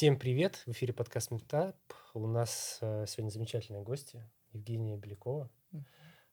Всем 0.00 0.18
привет! 0.18 0.62
В 0.64 0.70
эфире 0.70 0.94
подкаст 0.94 1.30
Метап. 1.30 1.76
У 2.14 2.26
нас 2.26 2.78
э, 2.80 3.04
сегодня 3.06 3.28
замечательные 3.28 3.82
гости. 3.82 4.26
Евгения 4.54 4.96
Белякова, 4.96 5.50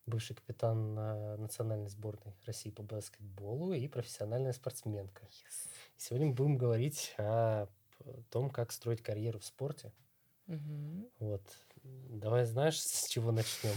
бывший 0.06 0.38
капитан 0.38 0.98
э, 0.98 1.36
национальной 1.36 1.90
сборной 1.90 2.34
России 2.46 2.70
по 2.70 2.82
баскетболу 2.82 3.74
и 3.74 3.86
профессиональная 3.90 4.54
спортсменка. 4.54 5.26
Yes. 5.26 5.70
Сегодня 5.98 6.28
мы 6.28 6.34
будем 6.34 6.58
говорить 6.58 7.14
о 7.18 7.68
том, 8.30 8.50
как 8.52 8.72
строить 8.72 9.02
карьеру 9.02 9.40
в 9.40 9.44
спорте. 9.44 9.92
Мгм. 10.46 11.10
Вот. 11.20 11.44
Давай, 11.84 12.46
знаешь, 12.46 12.80
с 12.80 13.10
чего 13.10 13.34
начнем? 13.34 13.76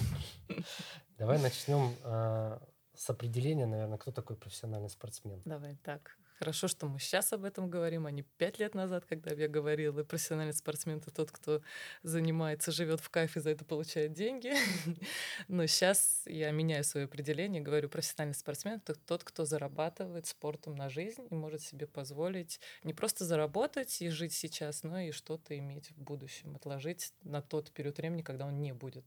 Давай 1.19 1.43
начнем 1.43 1.97
а, 2.05 2.63
с 2.95 3.11
определения, 3.11 3.67
наверное, 3.67 3.99
кто 3.99 4.13
такой 4.13 4.37
профессиональный 4.37 4.89
спортсмен. 4.89 5.43
Давай 5.45 5.75
так. 5.83 6.17
Хорошо, 6.41 6.69
что 6.69 6.87
мы 6.87 6.99
сейчас 6.99 7.35
об 7.35 7.45
этом 7.45 7.69
говорим, 7.69 8.07
а 8.07 8.11
не 8.11 8.23
пять 8.23 8.59
лет 8.59 8.75
назад, 8.75 9.05
когда 9.05 9.31
я 9.35 9.47
говорила. 9.47 10.03
Профессиональный 10.05 10.55
спортсмен 10.55 10.97
это 10.97 11.11
тот, 11.11 11.31
кто 11.31 11.61
занимается, 12.03 12.73
живет 12.73 13.01
в 13.01 13.11
кайфе, 13.11 13.41
за 13.41 13.51
это 13.51 13.67
получает 13.67 14.15
деньги. 14.15 14.55
Но 15.49 15.67
сейчас 15.67 16.23
я 16.25 16.51
меняю 16.51 16.83
свое 16.83 17.05
определение, 17.05 17.61
говорю, 17.61 17.91
профессиональный 17.91 18.35
спортсмен 18.35 18.77
это 18.77 18.95
тот, 18.95 19.23
кто 19.23 19.45
зарабатывает 19.45 20.27
спортом 20.27 20.77
на 20.77 20.89
жизнь 20.89 21.27
и 21.31 21.35
может 21.35 21.61
себе 21.61 21.87
позволить 21.87 22.59
не 22.85 22.95
просто 22.95 23.27
заработать 23.27 24.01
и 24.01 24.09
жить 24.09 24.33
сейчас, 24.33 24.83
но 24.83 24.99
и 24.99 25.11
что-то 25.11 25.59
иметь 25.59 25.91
в 25.91 25.99
будущем, 25.99 26.57
отложить 26.57 27.13
на 27.23 27.43
тот 27.43 27.71
период 27.71 27.99
времени, 27.99 28.23
когда 28.23 28.47
он 28.47 28.63
не 28.63 28.73
будет 28.73 29.05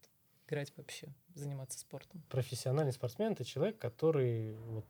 играть 0.48 0.72
вообще, 0.78 1.08
заниматься 1.34 1.80
спортом. 1.80 2.22
Профессиональный 2.30 2.94
спортсмен 2.94 3.32
это 3.32 3.44
человек, 3.44 3.80
который 3.80 4.54
вот 4.54 4.86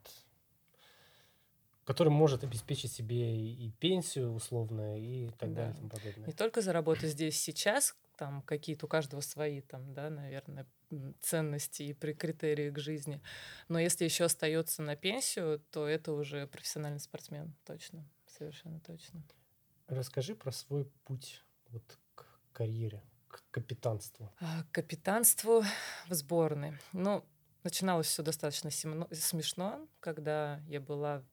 который 1.86 2.10
может 2.10 2.44
обеспечить 2.44 2.92
себе 2.92 3.36
и 3.54 3.72
пенсию 3.72 4.32
условно 4.34 5.00
и 5.00 5.30
так 5.38 5.54
Да. 5.54 5.56
далее 5.56 5.72
и 5.72 5.76
тому 5.78 5.90
подобное. 5.90 6.28
Не 6.28 6.34
только 6.34 6.62
заработать 6.62 7.10
здесь 7.12 7.40
сейчас, 7.40 7.96
там 8.18 8.42
какие-то 8.44 8.86
у 8.86 8.90
каждого 8.90 9.22
свои, 9.22 9.62
там, 9.62 9.94
да, 9.94 10.10
наверное, 10.10 10.68
ценности 11.22 11.84
и 11.84 11.94
при- 11.94 12.14
критерии 12.14 12.70
к 12.70 12.78
жизни. 12.80 13.22
Но 13.68 13.80
если 13.80 14.06
еще 14.06 14.26
остается 14.26 14.82
на 14.84 14.96
пенсию, 14.96 15.60
то 15.72 15.88
это 15.88 16.14
уже 16.14 16.46
профессиональный 16.48 17.00
спортсмен, 17.00 17.56
точно, 17.66 18.08
совершенно 18.28 18.80
точно. 18.80 19.24
Расскажи 19.88 20.36
про 20.36 20.52
свой 20.52 20.86
путь 21.06 21.44
вот 21.70 21.98
к 22.16 22.26
карьере, 22.54 23.04
к 23.28 23.44
капитанству. 23.52 24.32
А, 24.40 24.64
к 24.64 24.72
Капитанству 24.72 25.64
в 26.08 26.14
сборной. 26.14 26.78
Ну, 26.94 27.26
начиналось 27.64 28.08
все 28.08 28.22
достаточно 28.24 28.70
смешно, 28.70 29.88
когда 30.00 30.62
я 30.68 30.80
была 30.80 31.24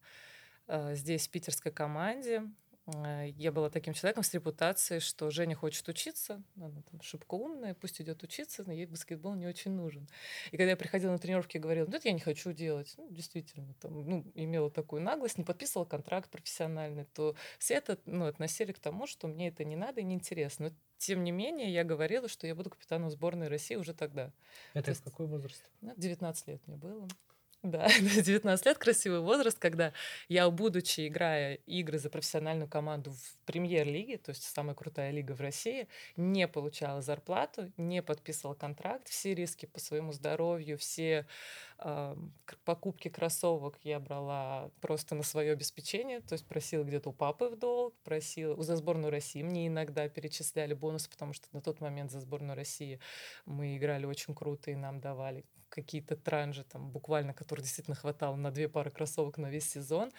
здесь, 0.94 1.26
в 1.26 1.30
питерской 1.30 1.72
команде. 1.72 2.42
Э, 2.86 3.28
Я 3.36 3.52
была 3.52 3.70
таким 3.70 3.92
человеком 3.94 4.22
с 4.24 4.32
репутацией, 4.34 5.00
что 5.00 5.30
Женя 5.30 5.54
хочет 5.54 5.86
учиться, 5.88 6.42
она 6.56 6.82
там 6.90 7.00
шибко 7.02 7.34
умная, 7.34 7.74
пусть 7.74 8.00
идет 8.00 8.22
учиться, 8.22 8.64
но 8.66 8.72
ей 8.72 8.86
баскетбол 8.86 9.34
не 9.34 9.46
очень 9.46 9.70
нужен. 9.72 10.08
И 10.50 10.56
когда 10.56 10.70
я 10.70 10.76
приходила 10.76 11.12
на 11.12 11.18
тренировки 11.18 11.56
и 11.56 11.60
говорила, 11.60 11.86
ну 11.86 11.96
это 11.96 12.08
я 12.08 12.14
не 12.14 12.20
хочу 12.20 12.52
делать, 12.52 12.94
ну, 12.96 13.08
действительно, 13.10 13.74
там, 13.74 13.92
ну, 14.08 14.24
имела 14.34 14.70
такую 14.70 15.02
наглость, 15.02 15.38
не 15.38 15.44
подписывала 15.44 15.84
контракт 15.86 16.30
профессиональный, 16.30 17.04
то 17.04 17.36
все 17.58 17.74
это 17.74 17.98
ну, 18.06 18.24
относили 18.26 18.72
к 18.72 18.78
тому, 18.78 19.06
что 19.06 19.28
мне 19.28 19.48
это 19.48 19.62
не 19.64 19.76
надо 19.76 20.00
и 20.00 20.04
не 20.04 20.14
интересно. 20.14 20.70
Но, 20.70 20.74
тем 20.98 21.22
не 21.22 21.30
менее, 21.32 21.72
я 21.72 21.84
говорила, 21.84 22.28
что 22.28 22.46
я 22.46 22.54
буду 22.54 22.70
капитаном 22.70 23.10
сборной 23.10 23.48
России 23.48 23.76
уже 23.76 23.94
тогда. 23.94 24.32
Это 24.74 24.86
То 24.86 24.90
есть- 24.90 25.04
какой 25.04 25.26
возраст? 25.26 25.70
Ну, 25.80 25.94
19 25.96 26.46
лет 26.48 26.66
мне 26.66 26.76
было. 26.76 27.06
Да, 27.62 27.88
19 28.00 28.64
лет, 28.64 28.78
красивый 28.78 29.20
возраст, 29.20 29.58
когда 29.58 29.92
я, 30.28 30.48
будучи 30.48 31.06
играя 31.08 31.56
игры 31.66 31.98
за 31.98 32.08
профессиональную 32.08 32.68
команду 32.70 33.10
в 33.10 33.36
премьер-лиге, 33.44 34.16
то 34.16 34.30
есть 34.30 34.44
самая 34.44 34.74
крутая 34.74 35.10
лига 35.10 35.32
в 35.32 35.42
России, 35.42 35.86
не 36.16 36.48
получала 36.48 37.02
зарплату, 37.02 37.70
не 37.76 38.02
подписывала 38.02 38.54
контракт, 38.54 39.08
все 39.08 39.34
риски 39.34 39.66
по 39.66 39.78
своему 39.78 40.12
здоровью, 40.14 40.78
все 40.78 41.26
к- 41.78 42.56
покупки 42.64 43.08
кроссовок 43.08 43.78
я 43.82 44.00
брала 44.00 44.70
просто 44.80 45.14
на 45.14 45.22
свое 45.22 45.52
обеспечение, 45.52 46.20
то 46.20 46.34
есть 46.34 46.46
просила 46.46 46.84
где-то 46.84 47.10
у 47.10 47.12
папы 47.12 47.48
в 47.48 47.58
долг, 47.58 47.94
просила 48.04 48.60
за 48.62 48.76
сборную 48.76 49.10
России. 49.10 49.42
Мне 49.42 49.66
иногда 49.66 50.08
перечисляли 50.08 50.74
бонусы, 50.74 51.08
потому 51.10 51.32
что 51.32 51.46
на 51.52 51.60
тот 51.60 51.80
момент 51.80 52.10
за 52.10 52.20
сборную 52.20 52.56
России 52.56 53.00
мы 53.46 53.76
играли 53.76 54.04
очень 54.06 54.34
круто 54.34 54.70
и 54.70 54.74
нам 54.76 55.00
давали 55.00 55.44
какие-то 55.70 56.16
транжи, 56.16 56.64
там, 56.64 56.90
буквально, 56.90 57.32
которые 57.32 57.64
действительно 57.64 57.96
хватало 57.96 58.36
на 58.36 58.50
две 58.50 58.68
пары 58.68 58.90
кроссовок 58.90 59.38
на 59.38 59.50
весь 59.50 59.70
сезон. 59.70 60.12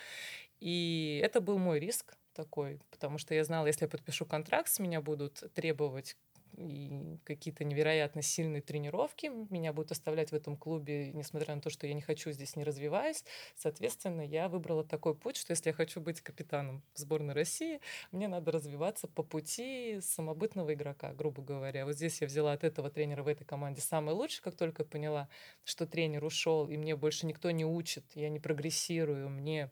И 0.60 1.22
это 1.24 1.42
был 1.42 1.58
мой 1.60 1.80
риск 1.80 2.16
такой, 2.34 2.80
потому 2.90 3.18
что 3.18 3.36
я 3.36 3.44
знала, 3.44 3.68
если 3.68 3.86
я 3.86 3.90
подпишу 3.90 4.26
контракт, 4.26 4.70
с 4.70 4.80
меня 4.80 5.02
будут 5.02 5.44
требовать 5.54 6.18
и 6.58 7.18
какие-то 7.24 7.64
невероятно 7.64 8.22
сильные 8.22 8.62
тренировки. 8.62 9.32
Меня 9.50 9.74
будут 9.74 9.92
оставлять 9.92 10.32
в 10.32 10.34
этом 10.34 10.58
клубе, 10.58 11.12
несмотря 11.14 11.56
на 11.56 11.62
то, 11.62 11.70
что 11.70 11.88
я 11.88 11.94
не 11.94 12.02
хочу 12.02 12.32
здесь, 12.32 12.56
не 12.56 12.64
развиваясь. 12.64 13.24
Соответственно, 13.56 14.22
я 14.22 14.50
выбрала 14.50 14.84
такой 14.84 15.16
путь, 15.16 15.38
что 15.38 15.52
если 15.52 15.70
я 15.70 15.74
хочу 15.74 16.02
быть 16.02 16.22
капитаном 16.22 16.84
сборной 16.94 17.34
России, 17.34 17.80
мне 18.12 18.28
надо 18.28 18.52
развиваться 18.52 19.08
по 19.08 19.24
пути 19.24 20.00
самобытного 20.02 20.74
игрока, 20.74 21.14
грубо 21.14 21.42
говоря. 21.42 21.86
Вот 21.86 21.96
здесь 21.96 22.22
я 22.22 22.28
взяла 22.28 22.54
от 22.54 22.64
этого 22.64 22.90
тренера 22.90 23.24
в 23.24 23.28
этой 23.28 23.46
команде 23.46 23.82
самый 23.82 24.14
лучший, 24.14 24.42
как 24.42 24.56
только 24.56 24.84
поняла, 24.84 25.30
что 25.64 25.86
тренер 25.86 26.24
ушел, 26.24 26.68
и 26.68 26.78
мне 26.78 26.96
больше 26.96 27.26
никто 27.26 27.52
не 27.52 27.66
учит, 27.66 28.06
я 28.16 28.30
не 28.30 28.40
прогрессирую, 28.40 29.30
мне 29.30 29.70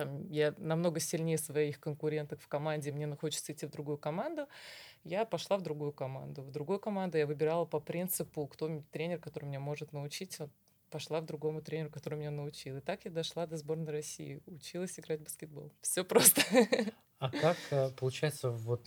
там, 0.00 0.26
я 0.30 0.54
намного 0.56 0.98
сильнее 0.98 1.36
своих 1.36 1.78
конкурентов 1.78 2.40
в 2.42 2.48
команде, 2.48 2.90
мне 2.90 3.06
хочется 3.16 3.52
идти 3.52 3.66
в 3.66 3.70
другую 3.70 3.98
команду, 3.98 4.46
я 5.04 5.24
пошла 5.24 5.56
в 5.56 5.62
другую 5.62 5.92
команду. 5.92 6.42
В 6.42 6.50
другую 6.50 6.78
команду 6.78 7.18
я 7.18 7.26
выбирала 7.26 7.64
по 7.64 7.80
принципу, 7.80 8.46
кто 8.46 8.82
тренер, 8.90 9.18
который 9.18 9.46
меня 9.46 9.60
может 9.60 9.92
научить. 9.92 10.38
Вот 10.38 10.50
пошла 10.90 11.20
к 11.20 11.26
другому 11.26 11.62
тренеру, 11.62 11.90
который 11.90 12.18
меня 12.18 12.30
научил. 12.30 12.76
И 12.76 12.80
так 12.80 13.04
я 13.04 13.10
дошла 13.10 13.46
до 13.46 13.56
сборной 13.56 13.92
России. 13.92 14.42
Училась 14.46 14.98
играть 14.98 15.20
в 15.20 15.24
баскетбол. 15.24 15.72
Все 15.80 16.04
просто. 16.04 16.42
А 17.18 17.30
как 17.30 17.58
э, 17.70 17.90
получается 17.90 18.50
вот 18.50 18.86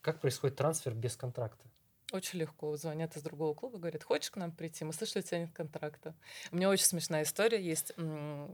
как 0.00 0.20
происходит 0.20 0.56
трансфер 0.56 0.94
без 0.94 1.16
контракта? 1.16 1.64
Очень 2.12 2.40
легко. 2.40 2.76
Звонят 2.76 3.16
из 3.16 3.22
другого 3.22 3.54
клуба, 3.54 3.78
говорят, 3.78 4.02
хочешь 4.02 4.30
к 4.30 4.36
нам 4.36 4.50
прийти? 4.50 4.84
Мы 4.84 4.92
слышали, 4.92 5.22
у 5.22 5.26
тебя 5.26 5.40
нет 5.40 5.52
контракта. 5.52 6.14
У 6.50 6.56
меня 6.56 6.68
очень 6.68 6.84
смешная 6.84 7.22
история 7.22 7.62
есть. 7.62 7.92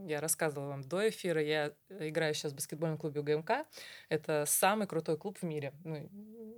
Я 0.07 0.21
рассказывала 0.21 0.69
вам 0.69 0.83
до 0.83 1.09
эфира. 1.09 1.43
Я 1.43 1.73
играю 1.89 2.35
сейчас 2.35 2.53
в 2.53 2.57
баскетбольном 2.57 2.99
клубе 2.99 3.21
УГМК. 3.21 3.67
Это 4.09 4.45
самый 4.47 4.87
крутой 4.87 5.17
клуб 5.17 5.39
в 5.39 5.43
мире. 5.43 5.73
Ну, 5.85 6.09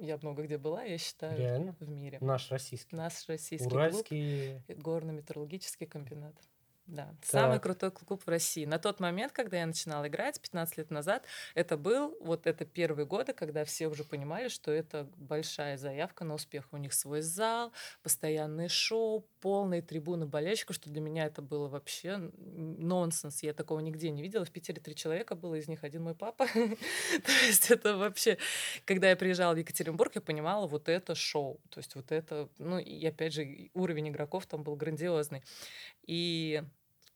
я 0.01 0.19
много 0.23 0.43
где 0.43 0.59
была, 0.59 0.83
я 0.83 0.99
считаю, 0.99 1.39
Реально? 1.39 1.77
в 1.79 1.89
мире. 1.89 2.19
Наш 2.21 2.51
российский. 2.51 2.97
Наш 2.97 3.29
российский 3.29 3.69
клуб. 3.69 3.75
Уральский. 3.75 4.63
Горно-металлургический 4.69 5.87
комбинат. 5.87 6.35
Да, 6.89 7.15
самый 7.23 7.57
Так. 7.57 7.65
крутой 7.65 7.91
клуб 7.91 8.23
в 8.25 8.29
России. 8.29 8.65
На 8.65 8.79
тот 8.79 8.99
момент, 8.99 9.33
когда 9.33 9.59
я 9.59 9.67
начинала 9.67 10.09
играть, 10.09 10.41
15 10.41 10.79
лет 10.79 10.91
назад, 10.91 11.27
это 11.55 11.77
был 11.77 12.17
вот 12.21 12.47
это 12.47 12.65
первые 12.65 13.05
годы, 13.05 13.35
когда 13.35 13.67
все 13.67 13.89
уже 13.89 14.05
понимали, 14.05 14.49
что 14.49 14.71
это 14.71 15.07
большая 15.17 15.77
заявка 15.77 16.25
на 16.25 16.33
успех. 16.33 16.67
У 16.73 16.79
них 16.79 16.95
свой 16.95 17.21
зал, 17.21 17.73
постоянные 18.03 18.69
шоу, 18.69 19.29
полные 19.41 19.83
трибуны 19.83 20.25
болельщиков, 20.25 20.77
что 20.77 20.89
для 20.89 21.03
меня 21.03 21.27
это 21.27 21.43
было 21.43 21.69
вообще 21.69 22.17
нонсенс. 22.17 23.43
Я 23.43 23.53
такого 23.53 23.81
нигде 23.81 24.09
не 24.09 24.23
видела. 24.23 24.47
В 24.47 24.51
Питере 24.51 24.81
три 24.81 24.95
человека 24.95 25.35
было, 25.35 25.57
из 25.57 25.69
них 25.69 25.85
один 25.85 26.05
мой 26.05 26.15
папа. 26.15 26.47
То 26.55 27.33
есть 27.47 27.71
это 27.71 27.99
вообще... 27.99 28.39
Когда 28.87 29.11
я 29.11 29.17
приезжала 29.17 29.53
в 29.53 29.59
Екатеринбург, 29.59 30.15
я 30.15 30.23
понимала, 30.23 30.67
вот 30.67 30.89
это 30.89 31.15
шоу. 31.15 31.61
То 31.69 31.81
есть 31.81 31.95
вот 31.95 32.13
это... 32.13 32.49
Ну 32.57 32.79
и 32.79 33.05
опять 33.05 33.35
же, 33.35 33.69
уровень 33.75 34.09
игроков 34.09 34.47
там 34.47 34.63
был 34.63 34.75
грандиозный. 34.75 35.43
И 36.07 36.63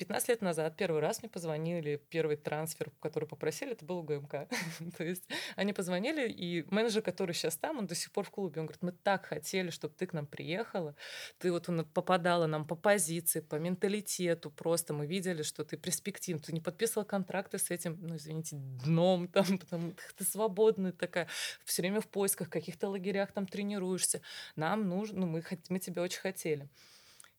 15 0.02 0.28
лет 0.30 0.42
назад 0.42 0.76
первый 0.76 1.00
раз 1.00 1.22
мне 1.22 1.28
позвонили, 1.28 2.02
первый 2.10 2.36
трансфер, 2.36 2.90
который 3.00 3.28
попросили, 3.28 3.70
это 3.70 3.84
был 3.84 4.02
ГМК. 4.02 4.48
То 4.98 5.04
есть 5.04 5.22
они 5.54 5.72
позвонили, 5.72 6.28
и 6.28 6.66
менеджер, 6.74 7.02
который 7.02 7.34
сейчас 7.34 7.56
там, 7.56 7.78
он 7.78 7.86
до 7.86 7.94
сих 7.94 8.10
пор 8.10 8.24
в 8.24 8.30
клубе, 8.30 8.60
он 8.60 8.66
говорит, 8.66 8.82
мы 8.82 8.90
так 8.90 9.26
хотели, 9.26 9.70
чтобы 9.70 9.94
ты 9.94 10.06
к 10.08 10.12
нам 10.12 10.26
приехала, 10.26 10.96
ты 11.38 11.52
вот 11.52 11.68
попадала 11.94 12.46
нам 12.46 12.66
по 12.66 12.74
позиции, 12.74 13.38
по 13.38 13.54
менталитету, 13.56 14.50
просто 14.50 14.92
мы 14.92 15.06
видели, 15.06 15.42
что 15.42 15.64
ты 15.64 15.76
перспективен, 15.76 16.40
ты 16.40 16.52
не 16.52 16.60
подписывал 16.60 17.06
контракты 17.06 17.58
с 17.58 17.70
этим, 17.70 17.96
ну, 18.00 18.16
извините, 18.16 18.56
дном, 18.56 19.28
там, 19.28 19.44
потому 19.58 19.92
что 19.92 20.16
ты 20.16 20.24
свободная 20.24 20.90
такая, 20.90 21.28
все 21.64 21.82
время 21.82 22.00
в 22.00 22.08
поисках, 22.08 22.50
каких-то 22.50 22.88
лагерях 22.88 23.30
там 23.30 23.46
тренируешься, 23.46 24.20
нам 24.56 24.88
нужно, 24.88 25.20
ну, 25.20 25.26
мы, 25.28 25.44
мы 25.68 25.78
тебя 25.78 26.02
очень 26.02 26.20
хотели. 26.20 26.68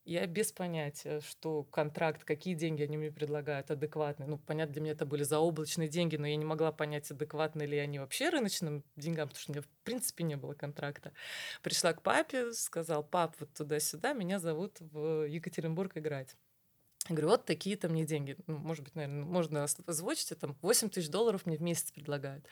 Я 0.04 0.26
без 0.26 0.52
понятия, 0.52 1.20
что 1.20 1.62
контракт, 1.64 2.24
какие 2.24 2.54
деньги 2.54 2.82
они 2.82 2.98
мне 2.98 3.10
предлагают, 3.10 3.70
адекватные. 3.70 4.28
Ну, 4.28 4.36
понятно, 4.36 4.74
для 4.74 4.82
меня 4.82 4.92
это 4.92 5.06
были 5.06 5.22
заоблачные 5.22 5.88
деньги, 5.88 6.16
но 6.16 6.26
я 6.26 6.36
не 6.36 6.44
могла 6.44 6.72
понять, 6.72 7.10
адекватны 7.10 7.62
ли 7.62 7.78
они 7.78 7.98
вообще 7.98 8.28
рыночным 8.28 8.84
деньгам, 8.96 9.28
потому 9.28 9.40
что 9.40 9.52
у 9.52 9.54
меня, 9.54 9.62
в 9.62 9.68
принципе, 9.82 10.24
не 10.24 10.36
было 10.36 10.52
контракта. 10.52 11.12
Пришла 11.62 11.94
к 11.94 12.02
папе, 12.02 12.52
сказал, 12.52 13.02
пап, 13.02 13.34
вот 13.40 13.54
туда-сюда, 13.54 14.12
меня 14.12 14.38
зовут 14.40 14.76
в 14.80 15.26
Екатеринбург 15.26 15.96
играть. 15.96 16.36
Я 17.08 17.14
говорю, 17.14 17.28
вот 17.28 17.46
такие-то 17.46 17.88
мне 17.88 18.04
деньги. 18.04 18.36
Ну, 18.46 18.58
может 18.58 18.84
быть, 18.84 18.94
наверное, 18.94 19.24
можно 19.24 19.64
озвучить, 19.64 20.32
это 20.32 20.42
там 20.42 20.56
8 20.60 20.90
тысяч 20.90 21.08
долларов 21.08 21.46
мне 21.46 21.56
в 21.56 21.62
месяц 21.62 21.90
предлагают. 21.92 22.46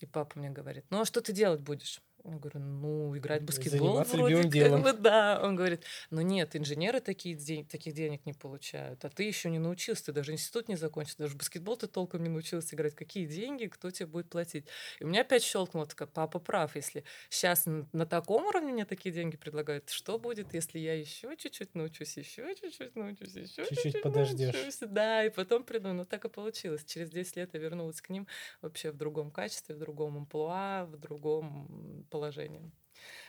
И 0.00 0.06
папа 0.06 0.38
мне 0.38 0.50
говорит, 0.50 0.84
ну 0.90 1.00
а 1.00 1.04
что 1.04 1.20
ты 1.20 1.32
делать 1.32 1.60
будешь? 1.60 2.00
Я 2.24 2.36
говорю, 2.36 2.60
ну, 2.60 3.16
играть 3.16 3.42
в 3.42 3.44
баскетбол 3.46 3.88
Заниматься 3.88 4.16
вроде 4.16 4.34
как 4.42 4.50
делом. 4.52 4.82
бы, 4.82 4.92
да. 4.92 5.40
Он 5.42 5.54
говорит, 5.56 5.84
ну 6.10 6.20
нет, 6.20 6.56
инженеры 6.56 7.00
такие, 7.00 7.34
день- 7.36 7.64
таких 7.64 7.94
денег 7.94 8.26
не 8.26 8.32
получают, 8.34 9.04
а 9.04 9.08
ты 9.08 9.22
еще 9.22 9.48
не 9.50 9.58
научился, 9.58 10.06
ты 10.06 10.12
даже 10.12 10.32
институт 10.32 10.68
не 10.68 10.76
закончил, 10.76 11.14
даже 11.18 11.34
в 11.34 11.38
баскетбол 11.38 11.76
ты 11.76 11.86
толком 11.86 12.22
не 12.22 12.28
научился 12.28 12.74
играть. 12.74 12.94
Какие 12.94 13.24
деньги, 13.26 13.66
кто 13.66 13.90
тебе 13.90 14.06
будет 14.06 14.28
платить? 14.28 14.66
И 14.98 15.04
у 15.04 15.06
меня 15.06 15.20
опять 15.22 15.42
щелкнуло, 15.42 15.86
такая, 15.86 16.08
папа 16.08 16.38
прав, 16.40 16.74
если 16.76 17.04
сейчас 17.30 17.64
на 17.66 18.04
таком 18.04 18.44
уровне 18.46 18.72
мне 18.72 18.84
такие 18.84 19.14
деньги 19.14 19.36
предлагают, 19.36 19.88
что 19.88 20.18
будет, 20.18 20.52
если 20.54 20.78
я 20.80 20.94
еще 20.98 21.36
чуть-чуть 21.36 21.74
научусь, 21.74 22.16
еще 22.16 22.54
чуть-чуть 22.56 22.96
научусь, 22.96 23.36
еще 23.36 23.64
Чуть-чуть 23.64 23.92
чуть-чуть 23.92 24.02
подождешь. 24.02 24.54
научусь? 24.54 24.78
Да, 24.80 25.24
и 25.24 25.30
потом 25.30 25.62
приду. 25.64 25.92
Ну, 25.92 26.04
так 26.04 26.24
и 26.24 26.28
получилось. 26.28 26.84
Через 26.84 27.10
10 27.10 27.36
лет 27.36 27.54
я 27.54 27.60
вернулась 27.60 28.00
к 28.02 28.10
ним 28.10 28.26
вообще 28.60 28.90
в 28.90 28.96
другом 28.96 29.30
качестве, 29.30 29.74
в 29.74 29.78
другом 29.78 30.16
амплуа, 30.16 30.84
в 30.86 30.96
другом 30.98 32.04
положении. 32.18 32.70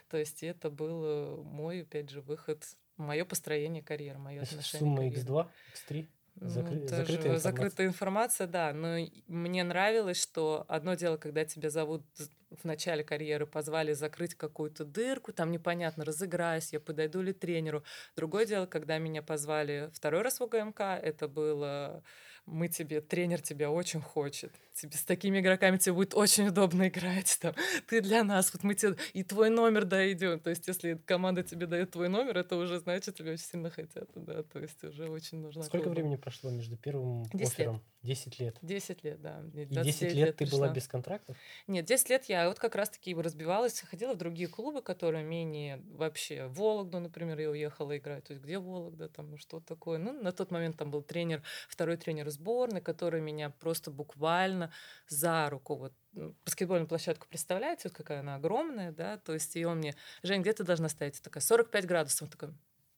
То 0.10 0.18
есть 0.18 0.44
это 0.44 0.70
был 0.70 1.04
э, 1.06 1.36
мой, 1.44 1.82
опять 1.84 2.10
же, 2.10 2.22
выход, 2.22 2.64
мое 2.98 3.24
построение 3.26 3.84
карьеры, 3.84 4.18
мое 4.20 4.42
отношение 4.42 4.80
Сумма 4.80 4.96
к 4.96 5.00
карьере. 5.00 5.22
X2, 5.22 5.48
X3. 5.76 6.08
Ну, 6.42 6.48
Закры- 6.48 6.80
тоже 6.88 6.96
закрытая 6.96 7.16
информация. 7.16 7.40
закрытая 7.40 7.88
информация, 7.88 8.48
да. 8.48 8.74
Но 8.74 8.98
мне 9.28 9.64
нравилось, 9.64 10.22
что 10.22 10.66
одно 10.70 10.94
дело, 10.96 11.18
когда 11.18 11.44
тебя 11.44 11.70
зовут 11.70 12.04
в 12.50 12.64
начале 12.64 13.04
карьеры, 13.04 13.46
позвали 13.46 13.94
закрыть 13.94 14.36
какую-то 14.36 14.86
дырку, 14.86 15.34
там 15.34 15.52
непонятно, 15.52 16.06
разыграюсь, 16.06 16.72
я 16.74 16.80
подойду 16.80 17.22
ли 17.22 17.34
тренеру. 17.34 17.84
Другое 18.16 18.46
дело, 18.46 18.66
когда 18.68 18.98
меня 19.00 19.22
позвали 19.22 19.90
второй 19.94 20.22
раз 20.22 20.40
в 20.40 20.44
УГМК, 20.44 20.80
это 20.80 21.28
было 21.28 22.04
мы 22.50 22.68
тебе, 22.68 23.02
тренер 23.02 23.42
тебя 23.42 23.70
очень 23.72 24.02
хочет. 24.02 24.52
Тебе 24.74 24.94
с 24.94 25.04
такими 25.04 25.40
игроками 25.40 25.78
тебе 25.78 25.94
будет 25.94 26.14
очень 26.14 26.48
удобно 26.48 26.88
играть. 26.88 27.38
Там. 27.42 27.54
Ты 27.88 28.02
для 28.02 28.24
нас, 28.24 28.52
вот 28.54 28.64
мы 28.64 28.76
тебе 28.76 28.96
и 29.14 29.24
твой 29.24 29.50
номер 29.50 29.86
дойдем. 29.86 30.40
То 30.40 30.50
есть, 30.50 30.68
если 30.68 30.96
команда 31.06 31.44
тебе 31.44 31.68
дает 31.68 31.92
твой 31.92 32.10
номер, 32.10 32.38
это 32.38 32.56
уже 32.56 32.80
значит, 32.80 33.16
тебя 33.16 33.34
очень 33.34 33.44
сильно 33.44 33.70
хотят. 33.70 34.10
Да, 34.16 34.44
то 34.44 34.60
есть 34.60 34.84
уже 34.84 35.10
очень 35.10 35.40
нужно. 35.40 35.64
Сколько 35.64 35.90
времени 35.90 36.16
прошло 36.16 36.50
между 36.50 36.78
первым 36.78 37.24
10 37.24 37.40
лет. 37.40 37.48
оффером? 37.48 37.82
10 38.02 38.40
лет. 38.40 38.58
10 38.62 39.04
лет, 39.04 39.22
да. 39.22 39.42
И 39.54 39.66
29 39.66 39.84
10 39.84 40.14
лет 40.14 40.36
ты 40.38 40.46
была 40.46 40.68
пришла. 40.68 40.74
без 40.74 40.88
контрактов? 40.88 41.38
Нет, 41.68 41.86
10 41.86 42.10
лет 42.10 42.26
я 42.26 42.48
вот 42.48 42.58
как 42.58 42.76
раз-таки 42.76 43.14
разбивалась, 43.14 43.82
ходила 43.82 44.14
в 44.14 44.18
другие 44.18 44.48
клубы, 44.48 44.82
которые 44.82 45.24
менее 45.24 45.84
вообще... 45.92 46.48
В 46.48 46.60
Вологду, 46.60 47.00
например, 47.00 47.40
я 47.40 47.50
уехала 47.50 47.98
играть. 47.98 48.24
То 48.24 48.34
есть 48.34 48.44
где 48.44 48.58
Вологда, 48.58 49.10
там, 49.10 49.32
ну, 49.32 49.38
что 49.38 49.60
такое. 49.60 49.98
Ну, 49.98 50.14
на 50.14 50.32
тот 50.32 50.52
момент 50.52 50.78
там 50.78 50.92
был 50.92 51.02
тренер, 51.02 51.44
второй 51.68 51.98
тренер 51.98 52.30
сборной, 52.30 52.80
который 52.80 53.20
меня 53.22 53.50
просто 53.50 53.92
буквально 53.92 54.72
за 55.08 55.50
руку 55.50 55.76
вот 55.76 55.94
м, 56.16 56.38
баскетбольную 56.46 56.88
площадку 56.88 57.28
представляете, 57.28 57.90
вот 57.90 57.94
какая 57.98 58.22
она 58.22 58.36
огромная, 58.36 58.92
да, 58.92 59.18
то 59.18 59.34
есть 59.34 59.56
и 59.56 59.66
он 59.66 59.80
мне, 59.80 59.96
Жень, 60.24 60.42
где 60.42 60.54
ты 60.54 60.64
должна 60.64 60.88
стоять? 60.90 61.18
Я 61.18 61.24
такая, 61.24 61.42
45 61.42 61.86
градусов. 61.86 62.22
Он 62.24 62.30
такой, 62.30 62.50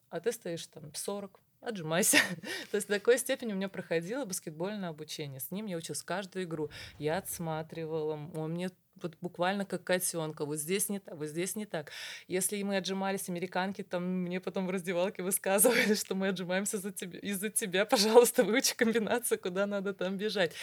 а 0.09 0.19
ты 0.19 0.31
стоишь 0.31 0.67
там 0.67 0.93
40, 0.93 1.39
отжимайся. 1.61 2.17
То 2.71 2.75
есть 2.75 2.87
до 2.87 2.95
такой 2.95 3.17
степени 3.17 3.53
у 3.53 3.55
меня 3.55 3.69
проходило 3.69 4.25
баскетбольное 4.25 4.89
обучение. 4.89 5.39
С 5.39 5.51
ним 5.51 5.67
я 5.67 5.77
училась 5.77 6.03
каждую 6.03 6.45
игру. 6.45 6.69
Я 6.97 7.17
отсматривала, 7.17 8.19
он 8.33 8.51
мне 8.51 8.69
вот 9.03 9.17
буквально 9.21 9.65
как 9.65 9.83
котенка. 9.83 10.45
Вот 10.45 10.57
здесь 10.57 10.89
не 10.89 10.99
так, 10.99 11.15
вот 11.15 11.27
здесь 11.27 11.55
не 11.55 11.65
так. 11.65 11.91
Если 12.27 12.61
мы 12.63 12.77
отжимались, 12.77 13.29
американки 13.29 13.83
там 13.83 14.03
мне 14.03 14.39
потом 14.39 14.67
в 14.67 14.69
раздевалке 14.69 15.23
высказывали, 15.23 15.93
что 15.93 16.15
мы 16.15 16.29
отжимаемся 16.29 16.77
за 16.77 16.91
тебя, 16.91 17.19
из-за 17.19 17.49
тебя, 17.49 17.85
пожалуйста, 17.85 18.43
выучи 18.43 18.75
комбинацию, 18.75 19.39
куда 19.39 19.65
надо 19.65 19.93
там 19.93 20.17
бежать. 20.17 20.53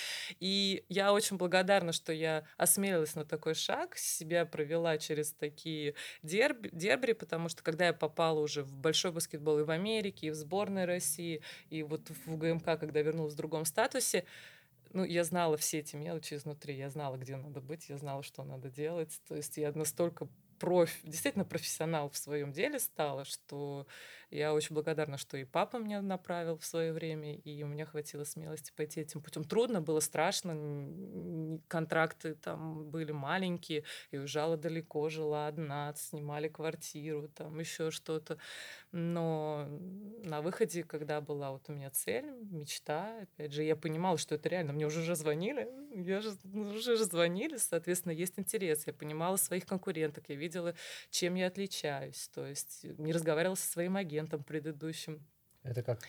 И 0.40 0.84
я 0.88 1.12
очень 1.12 1.36
благодарна, 1.36 1.92
что 1.92 2.12
я 2.12 2.44
осмелилась 2.56 3.14
на 3.14 3.24
такой 3.24 3.54
шаг, 3.54 3.96
себя 3.96 4.44
провела 4.46 4.98
через 4.98 5.32
такие 5.32 5.94
дерби, 6.22 6.70
дерби, 6.72 7.12
потому 7.12 7.48
что 7.48 7.62
когда 7.62 7.86
я 7.86 7.92
попала 7.92 8.40
уже 8.40 8.62
в 8.62 8.76
большой 8.76 9.12
баскетбол 9.12 9.60
и 9.60 9.62
в 9.62 9.70
Америке, 9.70 10.28
и 10.28 10.30
в 10.30 10.34
сборной 10.34 10.84
России, 10.84 11.42
и 11.70 11.82
вот 11.82 12.08
в 12.24 12.32
УГМК, 12.32 12.64
когда 12.78 13.02
вернулась 13.02 13.34
в 13.34 13.36
другом 13.36 13.64
статусе, 13.64 14.24
ну, 14.92 15.04
я 15.04 15.24
знала 15.24 15.56
все 15.56 15.78
эти 15.78 15.96
мелочи 15.96 16.34
изнутри, 16.34 16.76
я 16.76 16.90
знала, 16.90 17.16
где 17.16 17.36
надо 17.36 17.60
быть, 17.60 17.88
я 17.88 17.96
знала, 17.98 18.22
что 18.22 18.42
надо 18.44 18.70
делать. 18.70 19.20
То 19.28 19.36
есть 19.36 19.56
я 19.56 19.72
настолько 19.72 20.28
проф, 20.58 20.90
действительно 21.02 21.44
профессионал 21.44 22.10
в 22.10 22.16
своем 22.16 22.52
деле 22.52 22.78
стала, 22.78 23.24
что 23.24 23.86
я 24.30 24.52
очень 24.52 24.74
благодарна, 24.74 25.16
что 25.16 25.36
и 25.36 25.44
папа 25.44 25.78
меня 25.78 26.02
направил 26.02 26.58
в 26.58 26.64
свое 26.64 26.92
время, 26.92 27.34
и 27.34 27.62
у 27.62 27.66
меня 27.66 27.86
хватило 27.86 28.24
смелости 28.24 28.72
пойти 28.76 29.00
этим 29.00 29.22
путем. 29.22 29.44
Трудно 29.44 29.80
было, 29.80 30.00
страшно, 30.00 31.60
контракты 31.68 32.34
там 32.34 32.90
были 32.90 33.12
маленькие, 33.12 33.84
и 34.10 34.18
уезжала 34.18 34.56
далеко, 34.56 35.08
жила 35.08 35.46
одна, 35.46 35.94
снимали 35.96 36.48
квартиру, 36.48 37.28
там 37.28 37.58
еще 37.58 37.90
что-то. 37.90 38.38
Но 38.92 39.66
на 40.24 40.42
выходе, 40.42 40.84
когда 40.84 41.20
была 41.20 41.52
вот 41.52 41.64
у 41.68 41.72
меня 41.72 41.90
цель, 41.90 42.26
мечта, 42.50 43.18
опять 43.22 43.52
же, 43.52 43.62
я 43.62 43.76
понимала, 43.76 44.18
что 44.18 44.34
это 44.34 44.48
реально. 44.48 44.72
Мне 44.72 44.86
уже 44.86 45.02
же 45.02 45.14
звонили, 45.14 45.68
я 45.94 46.20
же, 46.20 46.32
ну, 46.44 46.70
уже 46.70 46.96
же 46.96 47.04
звонили, 47.04 47.56
соответственно, 47.56 48.12
есть 48.12 48.38
интерес. 48.38 48.86
Я 48.86 48.92
понимала 48.92 49.36
своих 49.36 49.66
конкуренток, 49.66 50.24
я 50.28 50.36
видела, 50.36 50.74
чем 51.10 51.34
я 51.34 51.46
отличаюсь. 51.46 52.28
То 52.34 52.46
есть 52.46 52.84
не 52.98 53.12
разговаривала 53.12 53.56
со 53.56 53.68
своим 53.68 53.96
агентом 53.96 54.17
предыдущим. 54.26 55.24
Это 55.62 55.82
как? 55.82 56.00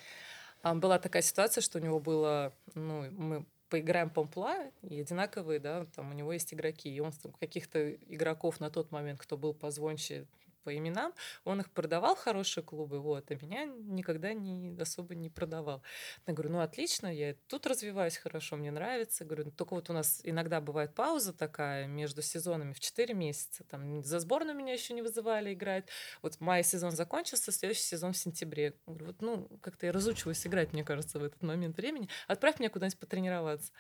А, 0.62 0.76
Была 0.76 1.00
такая 1.00 1.22
ситуация, 1.22 1.62
что 1.62 1.80
у 1.80 1.82
него 1.82 2.00
было, 2.00 2.54
ну, 2.74 3.10
мы 3.12 3.46
поиграем 3.70 4.10
по 4.10 4.24
амплуа, 4.24 4.72
и 4.82 5.00
одинаковые, 5.00 5.60
да, 5.60 5.86
там 5.96 6.10
у 6.10 6.14
него 6.14 6.34
есть 6.34 6.54
игроки, 6.54 6.90
и 6.90 7.00
он 7.00 7.12
каких-то 7.40 7.92
игроков 7.92 8.60
на 8.60 8.70
тот 8.70 8.92
момент, 8.92 9.20
кто 9.20 9.38
был 9.38 9.54
позвонче 9.54 10.26
по 10.69 10.77
именам, 10.77 11.13
он 11.45 11.62
их 11.62 11.71
продавал 11.71 12.16
хорошие 12.16 12.63
клубы, 12.63 13.00
вот, 13.00 13.31
а 13.31 13.36
меня 13.42 13.66
никогда 13.66 14.33
не 14.33 14.80
особо 14.80 15.16
не 15.16 15.31
продавал. 15.31 15.81
Я 16.27 16.33
говорю, 16.33 16.51
ну 16.51 16.60
отлично, 16.60 17.07
я 17.07 17.33
тут 17.48 17.66
развиваюсь 17.66 18.18
хорошо, 18.18 18.56
мне 18.56 18.69
нравится. 18.69 19.25
Говорю, 19.25 19.45
«Ну, 19.45 19.51
только 19.51 19.74
вот 19.74 19.89
у 19.89 19.94
нас 19.94 20.21
иногда 20.24 20.62
бывает 20.62 20.94
пауза 20.94 21.33
такая 21.33 21.88
между 21.88 22.21
сезонами 22.21 22.74
в 22.74 22.80
4 22.80 23.16
месяца. 23.16 23.63
Там 23.63 24.04
за 24.04 24.19
сборную 24.19 24.56
меня 24.56 24.74
еще 24.74 24.94
не 24.94 25.01
вызывали 25.01 25.56
играть. 25.56 25.86
Вот 26.21 26.36
в 26.36 26.42
мае 26.42 26.63
сезон 26.63 26.92
закончился, 26.92 27.51
следующий 27.51 27.81
сезон 27.81 28.13
в 28.13 28.18
сентябре. 28.18 28.75
Говорю, 28.86 29.07
вот, 29.07 29.22
ну, 29.22 29.50
как-то 29.62 29.88
я 29.88 29.92
разучиваюсь 29.92 30.45
играть, 30.45 30.72
мне 30.72 30.83
кажется, 30.83 31.18
в 31.18 31.24
этот 31.24 31.42
момент 31.42 31.77
времени. 31.77 32.10
Отправь 32.27 32.60
меня 32.60 32.69
куда-нибудь 32.69 33.00
потренироваться. 33.00 33.72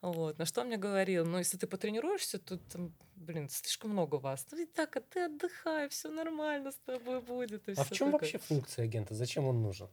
Вот. 0.00 0.38
На 0.38 0.44
что 0.44 0.62
он 0.62 0.66
мне 0.66 0.76
говорил, 0.76 1.24
ну, 1.24 1.38
если 1.38 1.56
ты 1.56 1.68
потренируешься, 1.68 2.40
тут, 2.40 2.62
блин, 3.14 3.48
слишком 3.48 3.92
много 3.92 4.16
вас. 4.16 4.44
Ну, 4.50 4.58
и 4.58 4.66
так, 4.66 4.96
а 4.96 5.00
ты 5.00 5.20
отдыхай, 5.20 5.88
все 5.88 6.10
нормально 6.10 6.31
с 6.40 6.78
тобой 6.84 7.20
будет. 7.20 7.68
и 7.68 7.72
А 7.72 7.84
в 7.84 7.90
чем 7.90 8.12
такое. 8.12 8.12
вообще 8.12 8.38
функция 8.38 8.84
агента? 8.84 9.14
Зачем 9.14 9.46
он 9.46 9.62
нужен? 9.62 9.88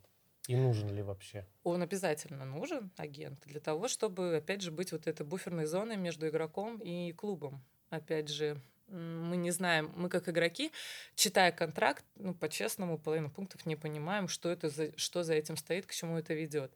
И 0.48 0.55
нужен 0.55 0.89
ли 0.89 1.03
вообще? 1.03 1.46
Он 1.63 1.81
обязательно 1.84 2.43
нужен, 2.43 2.91
агент, 2.98 3.39
для 3.46 3.60
того, 3.60 3.88
чтобы, 3.88 4.38
опять 4.38 4.62
же, 4.62 4.72
быть 4.72 4.91
вот 4.91 5.05
этой 5.05 5.25
буферной 5.25 5.65
зоной 5.65 5.96
между 5.96 6.27
игроком 6.27 6.79
и 6.79 7.12
клубом. 7.13 7.63
Опять 7.91 8.29
же, 8.29 8.60
мы 8.88 9.38
не 9.38 9.51
знаем, 9.51 9.91
мы 9.96 10.10
как 10.10 10.27
игроки, 10.27 10.72
читая 11.15 11.51
контракт, 11.51 12.03
ну, 12.15 12.34
по-честному, 12.34 12.98
половину 12.98 13.29
пунктов 13.29 13.65
не 13.65 13.75
понимаем, 13.75 14.27
что, 14.27 14.50
это 14.50 14.69
за, 14.69 14.98
что 14.98 15.24
за 15.24 15.36
этим 15.36 15.58
стоит, 15.58 15.86
к 15.86 15.91
чему 15.91 16.17
это 16.17 16.34
ведет. 16.34 16.72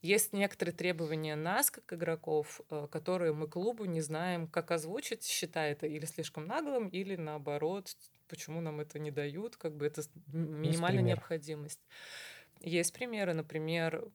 Есть 0.00 0.32
некоторые 0.32 0.74
требования 0.74 1.34
нас, 1.34 1.70
как 1.70 1.92
игроков, 1.92 2.60
э, 2.70 2.86
которые 2.90 3.32
мы 3.32 3.48
клубу 3.48 3.84
не 3.84 4.00
знаем, 4.00 4.46
как 4.46 4.70
озвучить, 4.70 5.24
считая 5.24 5.72
это 5.72 5.86
или 5.86 6.04
слишком 6.04 6.46
наглым, 6.46 6.88
или 6.88 7.16
наоборот, 7.16 7.96
почему 8.28 8.60
нам 8.60 8.80
это 8.80 9.00
не 9.00 9.10
дают, 9.10 9.56
как 9.56 9.76
бы 9.76 9.86
это 9.86 10.02
минимальная 10.32 11.02
необходимость. 11.02 11.80
Есть 12.60 12.92
примеры, 12.92 13.34
например, 13.34 14.08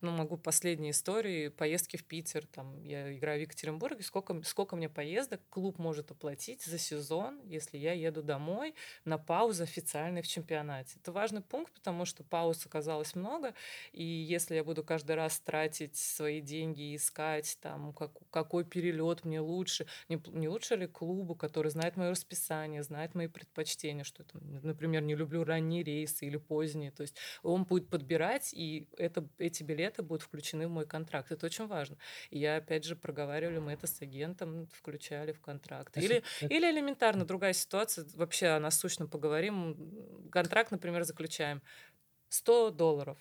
ну, 0.00 0.10
могу 0.10 0.36
последние 0.36 0.90
истории, 0.90 1.48
поездки 1.48 1.96
в 1.96 2.04
Питер, 2.04 2.46
там, 2.46 2.82
я 2.82 3.16
играю 3.16 3.38
в 3.38 3.42
Екатеринбурге, 3.42 4.02
сколько, 4.02 4.40
сколько 4.44 4.76
мне 4.76 4.88
поездок 4.88 5.40
клуб 5.48 5.78
может 5.78 6.10
оплатить 6.10 6.62
за 6.62 6.78
сезон, 6.78 7.40
если 7.44 7.78
я 7.78 7.92
еду 7.92 8.22
домой 8.22 8.74
на 9.04 9.16
паузу 9.18 9.62
официальной 9.62 10.22
в 10.22 10.28
чемпионате. 10.28 10.98
Это 11.00 11.12
важный 11.12 11.40
пункт, 11.40 11.72
потому 11.72 12.04
что 12.04 12.24
пауз 12.24 12.66
оказалось 12.66 13.14
много, 13.14 13.54
и 13.92 14.04
если 14.04 14.54
я 14.56 14.64
буду 14.64 14.84
каждый 14.84 15.16
раз 15.16 15.40
тратить 15.40 15.96
свои 15.96 16.40
деньги 16.40 16.92
и 16.92 16.96
искать, 16.96 17.56
там, 17.60 17.92
как, 17.94 18.12
какой 18.30 18.64
перелет 18.64 19.24
мне 19.24 19.40
лучше, 19.40 19.86
не, 20.08 20.20
не 20.28 20.48
лучше 20.48 20.76
ли 20.76 20.86
клубу, 20.86 21.34
который 21.34 21.70
знает 21.70 21.96
мое 21.96 22.10
расписание, 22.10 22.82
знает 22.82 23.14
мои 23.14 23.28
предпочтения, 23.28 24.04
что, 24.04 24.24
там, 24.24 24.42
например, 24.62 25.02
не 25.02 25.14
люблю 25.14 25.42
ранние 25.42 25.82
рейсы 25.82 26.26
или 26.26 26.36
поздние, 26.36 26.90
то 26.90 27.02
есть 27.02 27.16
он 27.42 27.64
будет 27.64 27.88
подбирать, 27.88 28.52
и 28.52 28.88
это, 28.98 29.26
эти 29.38 29.62
билеты 29.62 29.85
будут 30.02 30.22
включены 30.22 30.66
в 30.66 30.70
мой 30.70 30.86
контракт. 30.86 31.32
Это 31.32 31.46
очень 31.46 31.66
важно. 31.66 31.96
И 32.30 32.38
я, 32.38 32.56
опять 32.56 32.84
же, 32.84 32.96
проговаривали 32.96 33.58
мы 33.58 33.72
это 33.72 33.86
с 33.86 34.00
агентом, 34.02 34.66
включали 34.72 35.32
в 35.32 35.40
контракт. 35.40 35.96
Или, 35.96 36.22
это- 36.40 36.54
или 36.54 36.70
элементарно 36.70 37.24
другая 37.24 37.52
ситуация, 37.52 38.06
вообще 38.14 38.48
о 38.48 38.60
насущном 38.60 39.08
поговорим. 39.08 40.28
Контракт, 40.30 40.70
например, 40.70 41.04
заключаем 41.04 41.62
100 42.28 42.70
долларов. 42.70 43.18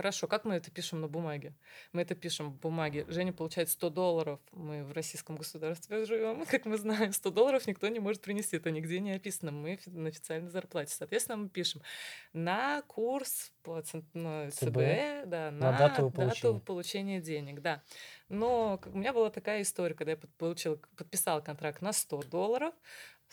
Хорошо, 0.00 0.26
как 0.26 0.46
мы 0.46 0.54
это 0.54 0.70
пишем 0.70 1.02
на 1.02 1.08
бумаге? 1.08 1.52
Мы 1.92 2.00
это 2.00 2.14
пишем 2.14 2.52
в 2.52 2.58
бумаге. 2.58 3.04
Женя 3.08 3.34
получает 3.34 3.68
100 3.68 3.90
долларов. 3.90 4.40
Мы 4.52 4.82
в 4.82 4.92
российском 4.92 5.36
государстве 5.36 6.06
живем, 6.06 6.46
как 6.46 6.64
мы 6.64 6.78
знаем. 6.78 7.12
100 7.12 7.30
долларов 7.30 7.66
никто 7.66 7.86
не 7.88 8.00
может 8.00 8.22
принести. 8.22 8.56
Это 8.56 8.70
нигде 8.70 8.98
не 9.00 9.12
описано. 9.12 9.52
Мы 9.52 9.78
на 9.84 10.08
официальной 10.08 10.48
зарплате. 10.48 10.94
Соответственно, 10.94 11.36
мы 11.36 11.48
пишем 11.50 11.82
на 12.32 12.80
курс 12.82 13.52
по 13.62 13.82
ну, 14.14 14.50
ЦБ, 14.50 15.26
да, 15.26 15.50
на, 15.50 15.72
на 15.72 15.78
дату, 15.78 16.10
получения. 16.10 16.52
дату 16.52 16.60
получения 16.60 17.20
денег. 17.20 17.60
Да. 17.60 17.82
Но 18.30 18.80
у 18.86 18.96
меня 18.96 19.12
была 19.12 19.28
такая 19.28 19.60
история, 19.60 19.94
когда 19.94 20.12
я 20.12 20.18
получил, 20.38 20.80
подписал 20.96 21.42
контракт 21.42 21.82
на 21.82 21.92
100 21.92 22.22
долларов, 22.22 22.72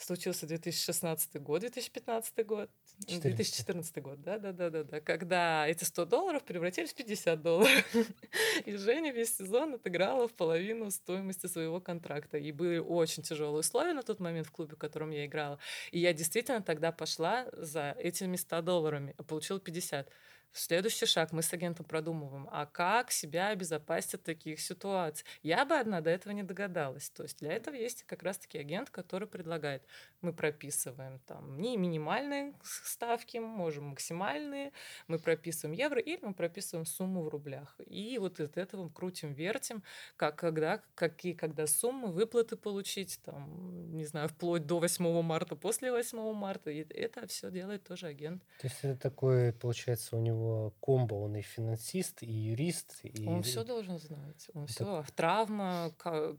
случился 0.02 0.46
2016 0.46 1.40
год, 1.42 1.60
2015 1.60 2.46
год, 2.46 2.70
14. 3.00 3.22
2014 3.22 4.02
год, 4.02 4.22
да, 4.22 4.38
да, 4.38 4.52
да, 4.52 4.70
да, 4.70 4.84
да, 4.84 5.00
когда 5.00 5.66
эти 5.66 5.84
100 5.84 6.04
долларов 6.06 6.44
превратились 6.44 6.92
в 6.92 6.94
50 6.94 7.42
долларов. 7.42 7.94
И 8.64 8.76
Женя 8.76 9.12
весь 9.12 9.36
сезон 9.36 9.74
отыграла 9.74 10.28
в 10.28 10.34
половину 10.34 10.90
стоимости 10.90 11.46
своего 11.46 11.80
контракта. 11.80 12.38
И 12.38 12.52
были 12.52 12.78
очень 12.78 13.22
тяжелые 13.22 13.60
условия 13.60 13.92
на 13.92 14.02
тот 14.02 14.20
момент 14.20 14.46
в 14.46 14.52
клубе, 14.52 14.76
в 14.76 14.78
котором 14.78 15.10
я 15.10 15.26
играла. 15.26 15.58
И 15.90 15.98
я 15.98 16.12
действительно 16.12 16.62
тогда 16.62 16.92
пошла 16.92 17.46
за 17.52 17.94
этими 17.98 18.36
100 18.36 18.62
долларами, 18.62 19.14
а 19.18 19.22
получила 19.22 19.60
50. 19.60 20.08
Следующий 20.52 21.06
шаг 21.06 21.32
мы 21.32 21.42
с 21.42 21.52
агентом 21.52 21.84
продумываем, 21.84 22.48
а 22.50 22.66
как 22.66 23.10
себя 23.10 23.48
обезопасить 23.48 24.14
от 24.14 24.22
таких 24.24 24.60
ситуаций. 24.60 25.24
Я 25.42 25.64
бы 25.64 25.76
одна 25.76 26.00
до 26.00 26.10
этого 26.10 26.32
не 26.32 26.42
догадалась. 26.42 27.10
То 27.10 27.22
есть 27.22 27.38
для 27.38 27.52
этого 27.52 27.74
есть 27.74 28.02
как 28.04 28.22
раз-таки 28.22 28.58
агент, 28.58 28.90
который 28.90 29.28
предлагает. 29.28 29.84
Мы 30.20 30.32
прописываем 30.32 31.20
там 31.26 31.60
не 31.60 31.76
минимальные 31.76 32.54
ставки, 32.62 33.38
можем 33.38 33.90
максимальные, 33.90 34.72
мы 35.06 35.18
прописываем 35.18 35.76
евро 35.76 36.00
или 36.00 36.24
мы 36.24 36.34
прописываем 36.34 36.86
сумму 36.86 37.22
в 37.22 37.28
рублях. 37.28 37.76
И 37.86 38.18
вот 38.18 38.40
из 38.40 38.50
этого 38.56 38.88
крутим, 38.88 39.32
вертим, 39.32 39.82
как 40.16 40.36
когда, 40.36 40.82
какие 40.94 41.34
когда 41.34 41.66
суммы, 41.66 42.08
выплаты 42.08 42.56
получить, 42.56 43.20
там, 43.24 43.94
не 43.94 44.04
знаю, 44.04 44.28
вплоть 44.28 44.66
до 44.66 44.80
8 44.80 45.22
марта, 45.22 45.56
после 45.56 45.92
8 45.92 46.32
марта. 46.32 46.70
И 46.70 46.84
это 46.94 47.26
все 47.26 47.50
делает 47.50 47.84
тоже 47.84 48.06
агент. 48.06 48.42
То 48.60 48.66
есть 48.66 48.78
это 48.82 48.98
такой, 48.98 49.52
получается, 49.52 50.16
у 50.16 50.20
него 50.20 50.37
него 50.38 50.74
комбо, 50.80 51.14
он 51.14 51.36
и 51.36 51.42
финансист, 51.42 52.22
и 52.22 52.30
юрист. 52.30 53.00
И... 53.02 53.26
Он 53.26 53.42
все 53.42 53.64
должен 53.64 53.98
знать. 53.98 54.48
Он 54.54 54.64
Это... 54.64 54.72
все. 54.72 55.04
Травма, 55.14 55.92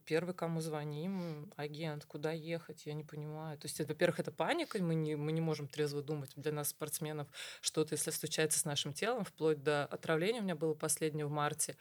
первый, 0.06 0.34
кому 0.34 0.62
звоним, 0.62 1.52
агент, 1.56 2.06
куда 2.06 2.32
ехать, 2.32 2.86
я 2.86 2.94
не 2.94 3.04
понимаю. 3.04 3.58
То 3.58 3.68
есть, 3.68 3.80
во-первых, 3.80 4.20
это 4.20 4.32
паника, 4.32 4.82
мы 4.82 4.96
не, 4.96 5.16
мы 5.16 5.32
не 5.32 5.42
можем 5.42 5.68
трезво 5.68 6.02
думать. 6.02 6.32
Для 6.36 6.52
нас, 6.52 6.70
спортсменов, 6.70 7.28
что-то, 7.62 7.94
если 7.94 8.12
случается 8.12 8.60
с 8.60 8.66
нашим 8.66 8.94
телом, 8.94 9.24
вплоть 9.24 9.62
до 9.64 9.86
отравления 9.86 10.40
у 10.40 10.44
меня 10.44 10.56
было 10.56 10.74
последнее 10.74 11.26
в 11.26 11.32
марте, 11.32 11.76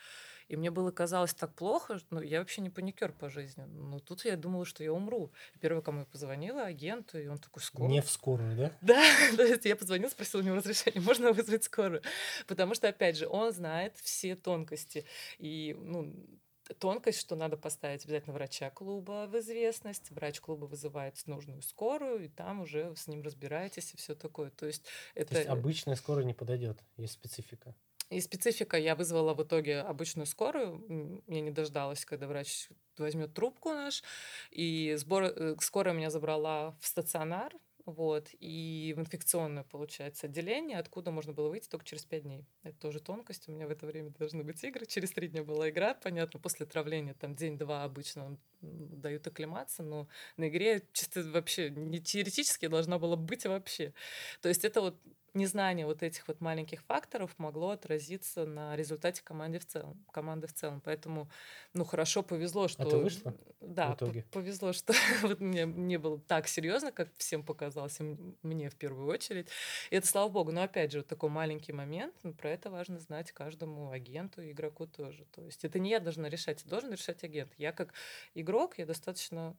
и 0.49 0.57
мне 0.57 0.71
было 0.71 0.91
казалось 0.91 1.35
так 1.35 1.55
плохо, 1.55 2.01
ну, 2.11 2.21
я 2.23 2.39
вообще 2.39 2.63
не 2.63 2.71
паникер 2.71 3.13
по 3.13 3.29
жизни. 3.29 3.65
Но 3.65 4.01
тут 4.01 4.25
я 4.25 4.37
думала, 4.37 4.65
что 4.65 4.83
я 4.83 4.93
умру. 4.93 5.31
Первый, 5.61 5.83
кому 5.83 6.01
я 6.01 6.07
позвонила, 6.07 6.65
агенту, 6.65 7.19
и 7.19 7.27
он 7.29 7.39
такой, 7.39 7.63
скорую. 7.63 7.91
Не 7.91 8.01
в 8.01 8.11
скорую, 8.11 8.57
да? 8.57 8.73
Да, 8.81 9.03
то 9.37 9.45
есть 9.45 9.65
я 9.67 9.77
позвонила, 9.77 10.09
спросила 10.09 10.41
у 10.41 10.45
него 10.45 10.57
разрешение, 10.57 11.03
можно 11.03 11.33
вызвать 11.33 11.65
скорую. 11.65 12.03
Потому 12.47 12.75
что, 12.75 12.89
опять 12.89 13.17
же, 13.19 13.29
он 13.29 13.53
знает 13.53 13.97
все 13.99 14.37
тонкости. 14.37 15.05
И, 15.39 15.77
ну, 15.79 16.15
тонкость, 16.79 17.21
что 17.21 17.37
надо 17.37 17.57
поставить 17.57 18.05
обязательно 18.05 18.33
врача 18.33 18.71
клуба 18.71 19.27
в 19.31 19.39
известность. 19.39 20.11
Врач 20.11 20.41
клуба 20.41 20.65
вызывает 20.65 21.15
нужную 21.27 21.61
скорую, 21.61 22.25
и 22.25 22.29
там 22.29 22.63
уже 22.63 22.95
с 22.97 23.07
ним 23.07 23.23
разбираетесь 23.23 23.93
и 23.93 23.97
все 23.97 24.15
такое. 24.15 24.51
То 24.51 24.67
есть 24.67 24.85
это... 25.15 25.35
То 25.35 25.39
есть 25.41 25.51
обычная 25.51 25.97
скорая 25.97 26.25
не 26.25 26.35
подойдет, 26.35 26.83
есть 26.97 27.15
специфика. 27.15 27.75
И 28.11 28.21
специфика, 28.21 28.79
я 28.79 28.95
вызвала 28.95 29.35
в 29.35 29.43
итоге 29.43 29.81
обычную 29.81 30.27
скорую, 30.27 31.23
я 31.27 31.41
не 31.41 31.51
дождалась, 31.51 32.07
когда 32.07 32.27
врач 32.27 32.69
возьмет 32.97 33.35
трубку 33.35 33.71
наш, 33.71 34.03
и 34.51 34.95
сбор, 34.97 35.25
э, 35.25 35.57
скорая 35.61 35.95
меня 35.95 36.11
забрала 36.11 36.77
в 36.81 36.87
стационар, 36.87 37.53
вот, 37.85 38.29
и 38.39 38.93
в 38.97 39.01
инфекционное, 39.01 39.63
получается, 39.63 40.27
отделение, 40.27 40.79
откуда 40.79 41.11
можно 41.11 41.33
было 41.33 41.49
выйти 41.49 41.69
только 41.69 41.87
через 41.87 42.05
пять 42.05 42.25
дней. 42.25 42.45
Это 42.63 42.79
тоже 42.79 43.01
тонкость. 43.01 43.49
У 43.49 43.53
меня 43.53 43.67
в 43.67 43.71
это 43.71 43.87
время 43.87 44.11
должны 44.11 44.45
быть 44.45 44.63
игры. 44.63 44.85
Через 44.85 45.11
три 45.13 45.29
дня 45.29 45.43
была 45.43 45.71
игра, 45.71 45.95
понятно, 45.95 46.39
после 46.39 46.67
отравления, 46.67 47.15
там 47.15 47.35
день-два 47.35 47.85
обычно 47.85 48.37
дают 48.61 49.27
акклиматься, 49.27 49.83
но 49.83 50.07
на 50.37 50.49
игре 50.49 50.83
чисто 50.93 51.23
вообще 51.23 51.71
не 51.71 51.99
теоретически 51.99 52.67
должна 52.67 52.99
была 52.99 53.17
быть 53.17 53.47
вообще. 53.47 53.95
То 54.43 54.51
есть 54.51 54.67
это 54.67 54.83
вот 54.83 55.01
незнание 55.39 55.87
вот 55.87 56.03
этих 56.03 56.29
вот 56.29 56.41
маленьких 56.41 56.83
факторов 56.83 57.35
могло 57.39 57.71
отразиться 57.71 58.45
на 58.45 58.77
результате 58.77 59.23
команды 59.23 59.59
в 59.59 59.65
целом, 59.65 60.05
команды 60.11 60.47
в 60.47 60.53
целом. 60.53 60.83
Поэтому, 60.85 61.31
ну, 61.73 61.85
хорошо 61.85 62.23
повезло, 62.23 62.69
что... 62.69 62.83
А 62.83 62.87
ты 62.87 62.97
вышла? 62.97 63.35
Да, 63.61 63.93
в 63.93 63.97
итоге? 63.97 64.25
повезло, 64.31 64.73
что 64.73 64.93
вот 65.23 65.41
мне 65.41 65.65
не 65.65 65.97
было 65.97 66.19
так 66.21 66.49
серьезно, 66.49 66.93
как 66.93 67.09
всем 67.17 67.43
показалось, 67.43 67.99
мне 68.43 68.69
в 68.69 68.77
первую 68.77 69.09
очередь. 69.09 69.49
И 69.91 69.97
это 69.97 70.07
слава 70.07 70.29
богу. 70.29 70.53
Но 70.53 70.63
опять 70.63 70.93
же, 70.93 70.99
вот 70.99 71.07
такой 71.07 71.31
маленький 71.31 71.73
момент, 71.73 72.15
ну, 72.23 72.35
про 72.35 72.51
это 72.51 72.71
важно 72.71 72.99
знать 72.99 73.33
каждому 73.33 73.91
агенту 73.91 74.43
и 74.43 74.53
игроку 74.53 74.87
тоже. 74.87 75.25
То 75.33 75.43
есть 75.43 75.65
это 75.65 75.79
не 75.79 75.91
я 75.91 76.01
должна 76.01 76.29
решать, 76.29 76.61
это 76.61 76.69
должен 76.69 76.93
решать 76.93 77.25
агент. 77.25 77.53
Я 77.57 77.73
как 77.73 77.95
игрок, 78.35 78.79
я 78.79 78.87
достаточно 78.87 79.57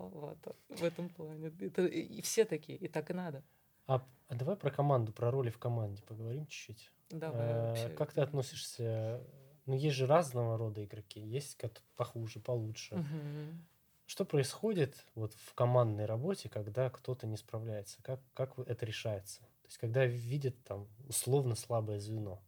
туповата 0.00 0.56
в 0.68 0.82
этом 0.84 1.08
плане. 1.08 1.52
Это, 1.60 1.86
и 1.86 2.20
все 2.22 2.44
такие, 2.44 2.78
и 2.78 2.88
так 2.88 3.10
и 3.10 3.14
надо. 3.14 3.42
А, 3.90 4.06
а 4.28 4.34
давай 4.36 4.56
про 4.56 4.70
команду, 4.70 5.12
про 5.12 5.32
роли 5.32 5.50
в 5.50 5.58
команде 5.58 6.02
поговорим 6.02 6.46
чуть-чуть. 6.46 6.92
Давай. 7.10 7.48
Э, 7.88 7.94
как 7.96 8.12
ты 8.12 8.20
относишься? 8.20 9.20
Ну, 9.66 9.74
есть 9.74 9.96
же 9.96 10.06
разного 10.06 10.56
рода 10.56 10.84
игроки. 10.84 11.18
Есть 11.20 11.56
как 11.56 11.82
похуже, 11.96 12.38
получше. 12.38 12.94
Угу. 12.94 13.58
Что 14.06 14.24
происходит 14.24 15.04
вот 15.16 15.34
в 15.34 15.54
командной 15.54 16.06
работе, 16.06 16.48
когда 16.48 16.88
кто-то 16.88 17.26
не 17.26 17.36
справляется? 17.36 18.00
Как, 18.02 18.20
как 18.32 18.56
это 18.60 18.86
решается? 18.86 19.40
То 19.40 19.66
есть, 19.66 19.78
когда 19.78 20.06
видят 20.06 20.54
там 20.62 20.86
условно 21.08 21.56
слабое 21.56 21.98
звено. 21.98 22.40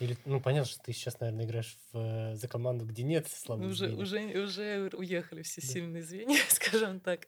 Или, 0.00 0.18
ну, 0.24 0.40
понятно, 0.40 0.68
что 0.70 0.82
ты 0.82 0.92
сейчас, 0.92 1.20
наверное, 1.20 1.44
играешь 1.44 1.78
в, 1.92 1.98
э, 1.98 2.34
за 2.34 2.48
команду, 2.48 2.84
где 2.84 3.04
нет 3.04 3.28
слабых 3.28 3.68
уже, 3.68 3.86
звеньев. 3.86 4.36
Уже, 4.36 4.80
уже 4.80 4.96
уехали 4.96 5.42
все 5.42 5.60
да. 5.60 5.66
сильные 5.66 6.02
звенья, 6.02 6.40
скажем 6.48 7.00
так. 7.00 7.26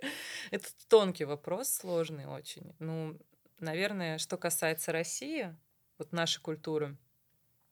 Это 0.51 0.69
тонкий 0.89 1.25
вопрос, 1.25 1.69
сложный 1.69 2.27
очень. 2.27 2.75
Ну, 2.79 3.19
наверное, 3.61 4.19
что 4.19 4.37
касается 4.37 4.93
России, 4.93 5.57
вот 5.99 6.13
нашей 6.13 6.41
культуры, 6.41 6.97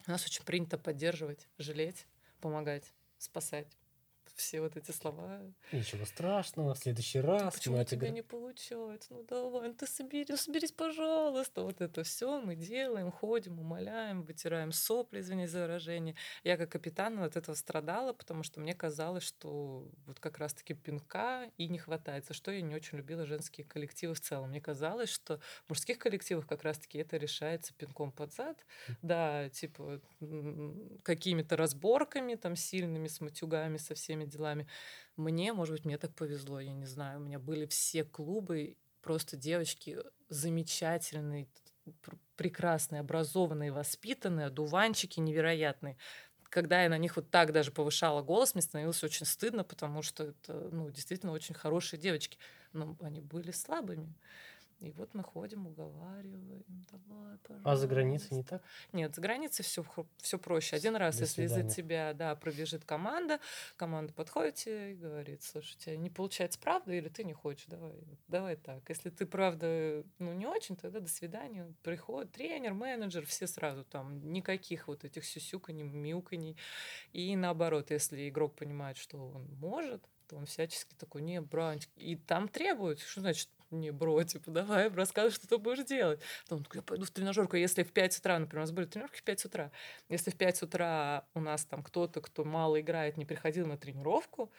у 0.06 0.10
нас 0.10 0.24
очень 0.24 0.44
принято 0.44 0.78
поддерживать, 0.78 1.48
жалеть, 1.58 2.06
помогать, 2.40 2.92
спасать 3.18 3.76
все 4.36 4.60
вот 4.60 4.76
эти 4.76 4.90
слова. 4.90 5.40
Ничего 5.72 6.04
страшного, 6.04 6.74
в 6.74 6.78
следующий 6.78 7.20
раз. 7.20 7.54
Почему 7.54 7.80
у 7.80 7.84
тебя 7.84 8.10
не 8.10 8.22
получается? 8.22 9.14
Ну 9.14 9.24
давай, 9.24 9.68
ну 9.68 9.74
ты 9.74 9.86
соберись, 9.86 10.28
ну 10.28 10.36
соберись, 10.36 10.72
пожалуйста. 10.72 11.62
Вот 11.62 11.80
это 11.80 12.02
все 12.02 12.40
мы 12.40 12.56
делаем, 12.56 13.10
ходим, 13.10 13.58
умоляем, 13.58 14.22
вытираем 14.22 14.72
сопли, 14.72 15.20
извини 15.20 15.46
за 15.46 15.62
выражение. 15.62 16.16
Я 16.42 16.56
как 16.56 16.70
капитан 16.70 17.18
от 17.20 17.36
этого 17.36 17.54
страдала, 17.54 18.12
потому 18.12 18.42
что 18.42 18.60
мне 18.60 18.74
казалось, 18.74 19.22
что 19.22 19.88
вот 20.06 20.20
как 20.20 20.38
раз-таки 20.38 20.74
пинка 20.74 21.50
и 21.56 21.68
не 21.68 21.78
хватает. 21.78 22.26
За 22.26 22.34
что 22.34 22.50
я 22.50 22.60
не 22.60 22.74
очень 22.74 22.98
любила 22.98 23.26
женские 23.26 23.66
коллективы 23.66 24.14
в 24.14 24.20
целом. 24.20 24.50
Мне 24.50 24.60
казалось, 24.60 25.10
что 25.10 25.38
в 25.66 25.70
мужских 25.70 25.98
коллективах 25.98 26.46
как 26.46 26.62
раз-таки 26.62 26.98
это 26.98 27.16
решается 27.16 27.72
пинком 27.74 28.12
под 28.12 28.32
зад. 28.32 28.64
Да, 29.02 29.48
типа 29.50 30.00
какими-то 31.02 31.56
разборками 31.56 32.34
там 32.34 32.56
сильными, 32.56 33.08
с 33.08 33.20
матюгами, 33.20 33.76
со 33.76 33.94
всеми 33.94 34.23
этими 34.24 34.30
делами. 34.30 34.66
Мне, 35.16 35.52
может 35.52 35.74
быть, 35.74 35.84
мне 35.84 35.98
так 35.98 36.14
повезло, 36.14 36.60
я 36.60 36.72
не 36.72 36.86
знаю. 36.86 37.20
У 37.20 37.22
меня 37.24 37.38
были 37.38 37.66
все 37.66 38.04
клубы, 38.04 38.76
просто 39.02 39.36
девочки 39.36 39.98
замечательные, 40.28 41.48
прекрасные, 42.36 43.00
образованные, 43.00 43.72
воспитанные, 43.72 44.50
дуванчики 44.50 45.20
невероятные. 45.20 45.96
Когда 46.50 46.82
я 46.82 46.88
на 46.88 46.98
них 46.98 47.16
вот 47.16 47.30
так 47.30 47.52
даже 47.52 47.72
повышала 47.72 48.22
голос, 48.22 48.54
мне 48.54 48.62
становилось 48.62 49.02
очень 49.02 49.26
стыдно, 49.26 49.64
потому 49.64 50.02
что 50.02 50.24
это, 50.24 50.68
ну, 50.70 50.88
действительно 50.90 51.32
очень 51.32 51.54
хорошие 51.54 52.00
девочки. 52.00 52.38
Но 52.72 52.96
они 53.00 53.20
были 53.20 53.50
слабыми. 53.50 54.14
И 54.84 54.90
вот 54.90 55.14
мы 55.14 55.22
ходим, 55.22 55.66
уговариваем, 55.66 56.62
давай, 56.92 57.38
пожалуйста. 57.38 57.70
А 57.70 57.76
за 57.76 57.88
границей 57.88 58.36
не 58.36 58.42
так? 58.42 58.62
Нет, 58.92 59.14
за 59.14 59.22
границей 59.22 59.64
все, 59.64 59.82
все 60.18 60.38
проще. 60.38 60.76
Один 60.76 60.94
раз, 60.96 61.16
До 61.16 61.22
если 61.22 61.46
свидания. 61.46 61.68
за 61.68 61.74
тебя 61.74 62.12
да, 62.12 62.34
пробежит 62.36 62.84
команда, 62.84 63.40
команда 63.76 64.12
подходит 64.12 64.56
тебе 64.56 64.92
и 64.92 64.94
говорит, 64.94 65.42
слушай, 65.42 65.74
у 65.74 65.78
тебя 65.78 65.96
не 65.96 66.10
получается 66.10 66.58
правда 66.60 66.92
или 66.92 67.08
ты 67.08 67.24
не 67.24 67.32
хочешь, 67.32 67.64
давай, 67.66 67.92
давай 68.28 68.56
так. 68.56 68.86
Если 68.90 69.08
ты 69.08 69.24
правда 69.24 70.04
ну, 70.18 70.34
не 70.34 70.46
очень, 70.46 70.76
тогда 70.76 71.00
до 71.00 71.08
свидания. 71.08 71.72
Приходит 71.82 72.32
тренер, 72.32 72.74
менеджер, 72.74 73.24
все 73.24 73.46
сразу 73.46 73.84
там, 73.84 74.32
никаких 74.32 74.86
вот 74.88 75.04
этих 75.04 75.24
сюсюканий, 75.24 75.82
мяуканий. 75.82 76.58
И 77.14 77.34
наоборот, 77.36 77.90
если 77.90 78.28
игрок 78.28 78.54
понимает, 78.54 78.98
что 78.98 79.30
он 79.30 79.46
может, 79.58 80.04
то 80.26 80.36
он 80.36 80.46
всячески 80.46 80.94
такой, 80.94 81.22
не, 81.22 81.40
брань. 81.40 81.80
И 81.96 82.16
там 82.16 82.48
требуют, 82.48 83.00
что 83.00 83.20
значит, 83.20 83.48
не, 83.74 83.90
бро, 83.90 84.22
типа, 84.22 84.50
давай, 84.50 84.88
рассказывай, 84.88 85.32
что 85.32 85.48
ты 85.48 85.58
будешь 85.58 85.84
делать. 85.84 86.20
Потом, 86.48 86.64
я 86.74 86.82
пойду 86.82 87.04
в 87.04 87.10
тренажерку, 87.10 87.56
если 87.56 87.82
в 87.82 87.92
5 87.92 88.18
утра, 88.18 88.38
например, 88.38 88.60
у 88.60 88.62
нас 88.62 88.72
были 88.72 88.86
тренировки 88.86 89.18
в 89.18 89.22
5 89.24 89.44
утра, 89.44 89.70
если 90.08 90.30
в 90.30 90.36
5 90.36 90.62
утра 90.62 91.26
у 91.34 91.40
нас 91.40 91.64
там 91.64 91.82
кто-то, 91.82 92.20
кто 92.20 92.44
мало 92.44 92.80
играет, 92.80 93.16
не 93.16 93.24
приходил 93.24 93.66
на 93.66 93.76
тренировку, 93.76 94.50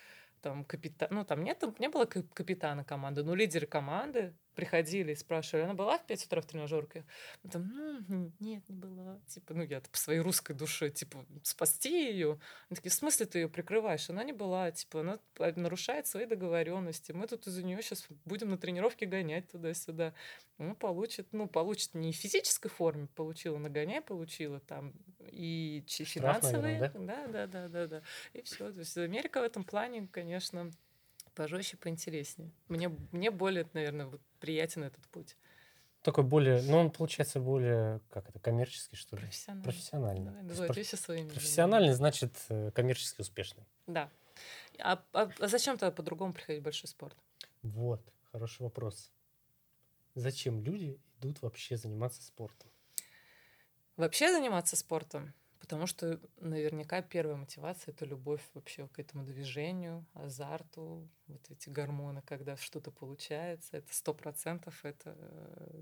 там 0.41 0.63
капитан, 0.63 1.09
ну 1.11 1.25
там 1.25 1.43
нет, 1.43 1.63
не 1.79 1.89
было 1.89 2.05
капитана 2.05 2.83
команды, 2.83 3.23
но 3.23 3.33
лидеры 3.33 3.65
команды 3.65 4.35
приходили 4.55 5.11
и 5.11 5.15
спрашивали, 5.15 5.63
она 5.63 5.73
была 5.73 5.97
в 5.97 6.05
5 6.05 6.25
утра 6.25 6.41
в 6.41 6.45
тренажерке? 6.45 7.05
Там, 7.51 7.71
ну, 8.07 8.31
нет, 8.39 8.67
не 8.69 8.75
была. 8.75 9.19
Типа, 9.27 9.53
ну, 9.53 9.63
я 9.63 9.81
по 9.81 9.97
своей 9.97 10.19
русской 10.19 10.53
душе, 10.53 10.89
типа, 10.89 11.25
спасти 11.43 12.09
ее. 12.11 12.39
Они 12.69 12.75
такие, 12.75 12.91
в 12.91 12.95
смысле 12.95 13.25
ты 13.25 13.39
ее 13.39 13.49
прикрываешь? 13.49 14.09
Она 14.09 14.23
не 14.23 14.33
была, 14.33 14.71
типа, 14.71 15.01
она 15.01 15.19
нарушает 15.55 16.07
свои 16.07 16.25
договоренности. 16.25 17.11
Мы 17.11 17.27
тут 17.27 17.47
из-за 17.47 17.63
нее 17.63 17.81
сейчас 17.81 18.07
будем 18.25 18.49
на 18.49 18.57
тренировке 18.57 19.05
гонять 19.05 19.49
туда-сюда. 19.51 20.13
Ну, 20.57 20.75
получит, 20.75 21.27
ну, 21.33 21.47
получит 21.47 21.93
не 21.93 22.13
в 22.13 22.15
физической 22.15 22.69
форме, 22.69 23.07
получила 23.15 23.57
нагоняй, 23.57 24.01
получила 24.01 24.59
там 24.59 24.93
и 25.31 25.83
финансовые. 25.87 26.79
да? 26.79 26.91
да, 26.95 27.27
да, 27.27 27.47
да, 27.47 27.67
да, 27.67 27.87
да. 27.87 28.01
И 28.33 28.41
все. 28.41 28.71
То 28.71 28.79
есть 28.79 28.97
Америка 28.97 29.41
в 29.41 29.43
этом 29.43 29.63
плане, 29.63 30.07
конечно, 30.11 30.71
пожестче, 31.35 31.77
поинтереснее. 31.77 32.51
Мне, 32.67 32.89
мне 33.11 33.29
более, 33.29 33.67
наверное, 33.73 34.07
вот 34.07 34.21
приятен 34.39 34.83
этот 34.83 35.05
путь. 35.09 35.35
Такой 36.01 36.23
более, 36.23 36.61
ну 36.61 36.77
он 36.77 36.91
получается 36.91 37.39
более, 37.39 37.99
как 38.11 38.29
это, 38.29 38.39
коммерческий, 38.39 38.95
что 38.95 39.15
ли? 39.15 39.23
Профессиональный. 39.23 39.63
Профессиональный. 39.63 40.25
Давай, 40.25 40.43
называй 40.43 40.67
проф... 40.67 40.77
вещи 40.77 40.95
своими. 40.95 41.29
Профессиональный 41.29 41.93
значит 41.93 42.31
э, 42.49 42.71
коммерчески 42.71 43.21
успешный. 43.21 43.63
Да. 43.87 44.09
А, 44.79 45.03
а, 45.13 45.31
а 45.39 45.47
зачем 45.47 45.77
тогда 45.77 45.91
по-другому 45.91 46.33
приходить 46.33 46.61
в 46.61 46.63
большой 46.63 46.87
спорт? 46.87 47.17
Вот, 47.63 48.01
хороший 48.31 48.61
вопрос. 48.61 49.11
Зачем 50.13 50.61
люди 50.61 50.99
идут 51.17 51.41
вообще 51.41 51.75
заниматься 51.75 52.21
спортом? 52.21 52.69
Вообще 53.97 54.31
заниматься 54.31 54.75
спортом? 54.75 55.33
Потому 55.65 55.87
что 55.87 56.19
наверняка 56.39 57.01
первая 57.01 57.37
мотивация 57.37 57.91
это 57.91 58.05
любовь 58.05 58.43
вообще 58.53 58.87
к 58.87 58.99
этому 58.99 59.25
движению, 59.25 60.05
азарту, 60.13 61.09
вот 61.25 61.41
эти 61.49 61.69
гормоны, 61.69 62.21
когда 62.23 62.55
что-то 62.55 62.91
получается, 62.91 63.77
это 63.77 63.91
сто 63.91 64.13
процентов, 64.13 64.85
это 64.85 65.17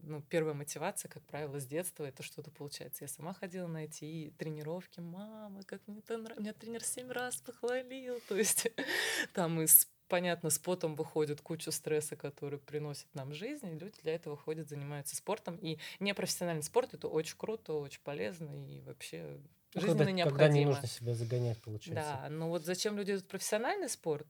ну, 0.04 0.22
первая 0.22 0.54
мотивация, 0.54 1.10
как 1.10 1.22
правило, 1.24 1.60
с 1.60 1.66
детства, 1.66 2.06
это 2.06 2.24
что-то 2.24 2.50
получается. 2.50 3.04
Я 3.04 3.10
сама 3.10 3.34
ходила 3.34 3.68
на 3.68 3.84
эти 3.84 4.34
тренировки, 4.38 5.02
мама, 5.02 5.64
как 5.64 5.86
мне 5.86 6.00
это 6.00 6.18
нравится, 6.18 6.42
меня 6.42 6.54
тренер 6.54 6.82
семь 6.82 7.12
раз 7.12 7.36
похвалил, 7.42 8.22
то 8.30 8.38
есть 8.38 8.72
там 9.34 9.60
из 9.60 9.90
понятно, 10.08 10.50
с 10.50 10.60
потом 10.60 10.96
выходит 10.96 11.42
куча 11.42 11.72
стресса, 11.72 12.16
который 12.16 12.60
приносит 12.60 13.14
нам 13.16 13.34
жизнь, 13.34 13.68
и 13.68 13.78
люди 13.78 14.00
для 14.02 14.16
этого 14.16 14.38
ходят, 14.38 14.70
занимаются 14.70 15.18
спортом. 15.18 15.58
И 15.58 15.78
непрофессиональный 16.00 16.64
спорт— 16.64 16.94
это 16.94 17.10
очень 17.10 17.36
круто, 17.38 17.74
очень 17.74 18.02
полезно, 18.02 18.52
и 18.70 18.80
вообще 18.82 19.42
жизненно 19.74 19.98
когда, 19.98 20.12
необходимо. 20.12 20.40
Когда 20.40 20.60
не 20.60 20.66
нужно 20.66 20.88
себя 20.88 21.14
загонять, 21.14 21.62
получается. 21.62 22.20
Да, 22.24 22.30
ну 22.30 22.50
вот 22.50 22.64
зачем 22.66 22.98
люди 22.98 23.12
идут 23.12 23.24
в 23.24 23.28
профессиональный 23.28 23.90
спорт? 23.90 24.28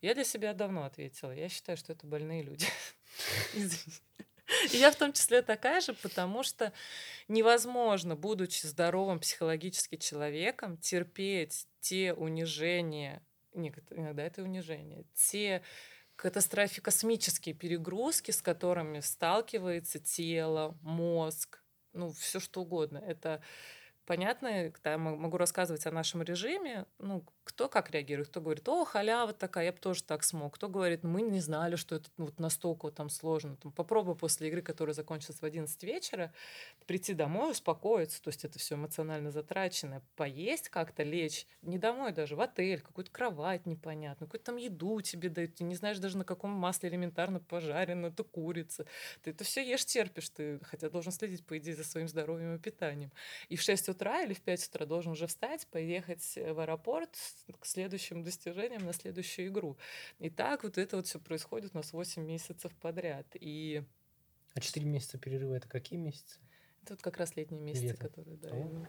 Я 0.00 0.14
для 0.14 0.24
себя 0.24 0.54
давно 0.54 0.84
ответила. 0.84 1.32
Я 1.32 1.48
считаю, 1.48 1.76
что 1.76 1.92
это 1.92 2.06
больные 2.06 2.42
люди. 2.42 2.66
И 4.72 4.76
я 4.78 4.90
в 4.90 4.96
том 4.96 5.12
числе 5.12 5.42
такая 5.42 5.80
же, 5.80 5.94
потому 5.94 6.42
что 6.42 6.72
невозможно, 7.28 8.16
будучи 8.16 8.66
здоровым 8.66 9.20
психологически 9.20 9.96
человеком, 9.96 10.76
терпеть 10.76 11.68
те 11.80 12.12
унижения, 12.14 13.22
иногда 13.52 14.24
это 14.24 14.42
унижение, 14.42 15.04
те 15.14 15.62
катастрофи, 16.16 16.80
космические 16.80 17.54
перегрузки, 17.54 18.30
с 18.30 18.42
которыми 18.42 19.00
сталкивается 19.00 19.98
тело, 19.98 20.76
мозг, 20.82 21.62
ну, 21.92 22.12
все 22.12 22.40
что 22.40 22.62
угодно. 22.62 22.98
Это 22.98 23.42
понятно, 24.10 24.72
я 24.84 24.98
могу 24.98 25.36
рассказывать 25.36 25.86
о 25.86 25.92
нашем 25.92 26.20
режиме, 26.22 26.84
ну, 26.98 27.24
кто 27.50 27.68
как 27.68 27.90
реагирует, 27.90 28.28
кто 28.28 28.40
говорит, 28.40 28.68
о, 28.68 28.84
халява 28.84 29.32
такая, 29.32 29.66
я 29.66 29.72
бы 29.72 29.78
тоже 29.78 30.02
так 30.02 30.22
смог, 30.22 30.54
кто 30.54 30.68
говорит, 30.68 31.02
мы 31.02 31.22
не 31.22 31.40
знали, 31.40 31.76
что 31.76 31.96
это 31.96 32.08
вот 32.16 32.38
настолько 32.38 32.90
там 32.90 33.10
сложно, 33.10 33.56
там, 33.56 33.72
попробуй 33.72 34.14
после 34.14 34.48
игры, 34.48 34.62
которая 34.62 34.94
закончилась 34.94 35.40
в 35.40 35.44
11 35.44 35.82
вечера, 35.82 36.32
прийти 36.86 37.14
домой, 37.14 37.52
успокоиться, 37.52 38.22
то 38.22 38.28
есть 38.28 38.44
это 38.44 38.58
все 38.58 38.76
эмоционально 38.76 39.30
затрачено, 39.30 40.02
поесть 40.16 40.68
как-то, 40.68 41.02
лечь, 41.02 41.46
не 41.62 41.78
домой 41.78 42.12
даже, 42.12 42.36
в 42.36 42.40
отель, 42.40 42.80
какую-то 42.80 43.10
кровать 43.10 43.66
непонятную, 43.66 44.28
какую-то 44.28 44.46
там 44.46 44.56
еду 44.56 45.00
тебе 45.00 45.28
дают, 45.28 45.56
ты 45.56 45.64
не 45.64 45.74
знаешь 45.74 45.98
даже 45.98 46.16
на 46.16 46.24
каком 46.24 46.50
масле 46.50 46.88
элементарно 46.88 47.40
пожарено, 47.40 48.06
это 48.06 48.24
курица, 48.24 48.86
ты 49.22 49.30
это 49.30 49.44
все 49.44 49.68
ешь, 49.68 49.84
терпишь, 49.84 50.28
ты 50.30 50.60
хотя 50.64 50.88
должен 50.88 51.12
следить, 51.12 51.44
по 51.44 51.58
идее, 51.58 51.74
за 51.74 51.84
своим 51.84 52.08
здоровьем 52.08 52.54
и 52.54 52.58
питанием. 52.58 53.10
И 53.48 53.56
в 53.56 53.62
6 53.62 53.88
утра 53.88 54.22
или 54.22 54.34
в 54.34 54.40
5 54.40 54.68
утра 54.68 54.86
должен 54.86 55.12
уже 55.12 55.26
встать, 55.26 55.66
поехать 55.68 56.36
в 56.36 56.60
аэропорт, 56.60 57.16
к 57.58 57.66
следующим 57.66 58.22
достижениям 58.22 58.84
на 58.84 58.92
следующую 58.92 59.48
игру. 59.48 59.76
И 60.18 60.30
так 60.30 60.64
вот 60.64 60.78
это 60.78 60.96
вот 60.96 61.06
все 61.06 61.18
происходит 61.18 61.72
у 61.74 61.78
нас 61.78 61.92
8 61.92 62.22
месяцев 62.22 62.72
подряд. 62.80 63.26
И... 63.34 63.82
А 64.54 64.60
4 64.60 64.86
месяца 64.86 65.18
перерыва 65.18 65.54
это 65.54 65.68
какие 65.68 65.98
месяцы? 65.98 66.38
Это 66.82 66.94
вот 66.94 67.02
как 67.02 67.18
раз 67.18 67.36
летние 67.36 67.60
месяцы, 67.60 67.88
Лето. 67.88 68.08
которые, 68.08 68.36
да, 68.38 68.48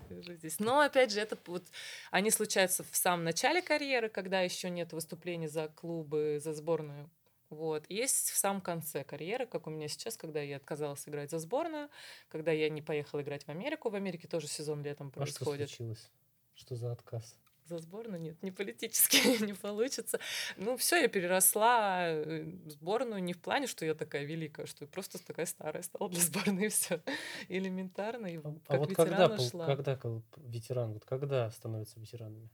я 0.10 0.36
здесь. 0.36 0.60
Но 0.60 0.80
опять 0.80 1.12
же, 1.12 1.20
это 1.20 1.38
вот 1.46 1.68
они 2.10 2.32
случаются 2.32 2.84
в 2.84 2.96
самом 2.96 3.26
начале 3.26 3.62
карьеры, 3.62 4.10
когда 4.10 4.42
еще 4.42 4.70
нет 4.70 4.94
выступлений 4.94 5.48
за 5.48 5.68
клубы, 5.68 6.40
за 6.42 6.54
сборную. 6.54 7.10
Вот. 7.50 7.86
Есть 7.90 8.30
в 8.30 8.38
самом 8.38 8.62
конце 8.62 9.04
карьеры, 9.04 9.46
как 9.46 9.68
у 9.68 9.70
меня 9.70 9.90
сейчас, 9.90 10.16
когда 10.16 10.42
я 10.42 10.56
отказалась 10.56 11.08
играть 11.08 11.32
за 11.32 11.38
сборную, 11.40 11.90
когда 12.30 12.54
я 12.54 12.70
не 12.70 12.82
поехала 12.82 13.22
играть 13.22 13.44
в 13.44 13.50
Америку. 13.50 13.90
В 13.90 13.96
Америке 13.96 14.28
тоже 14.30 14.48
сезон 14.48 14.84
летом 14.84 15.12
происходит. 15.12 15.64
А 15.64 15.68
что 15.68 15.76
случилось? 15.76 16.10
Что 16.56 16.76
за 16.76 16.94
отказ? 16.94 17.38
За 17.78 17.84
сборную 17.84 18.22
нет, 18.22 18.42
не 18.44 18.52
политически 18.52 19.18
не 19.44 19.54
получится. 19.54 20.20
Ну, 20.58 20.78
все, 20.78 21.02
я 21.02 21.08
переросла 21.08 22.08
э, 22.08 22.52
сборную 22.68 23.24
не 23.24 23.34
в 23.34 23.40
плане, 23.40 23.68
что 23.68 23.86
я 23.86 23.96
такая 23.96 24.24
великая, 24.24 24.66
что 24.66 24.84
я 24.84 24.88
просто 24.88 25.24
такая 25.26 25.46
старая 25.46 25.84
стала 25.84 26.10
для 26.10 26.22
сборной, 26.22 26.68
все 26.70 27.02
элементарно. 27.48 28.28
И 28.28 28.38
а, 28.38 28.56
а 28.68 28.78
вот 28.78 28.94
когда, 28.94 29.38
шла. 29.40 29.66
когда 29.66 30.00
ветеран, 30.38 30.94
вот 30.94 31.06
когда 31.06 31.50
становятся 31.52 32.00
ветеранами? 32.00 32.50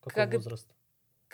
Какой 0.00 0.24
как... 0.24 0.34
возраст? 0.34 0.68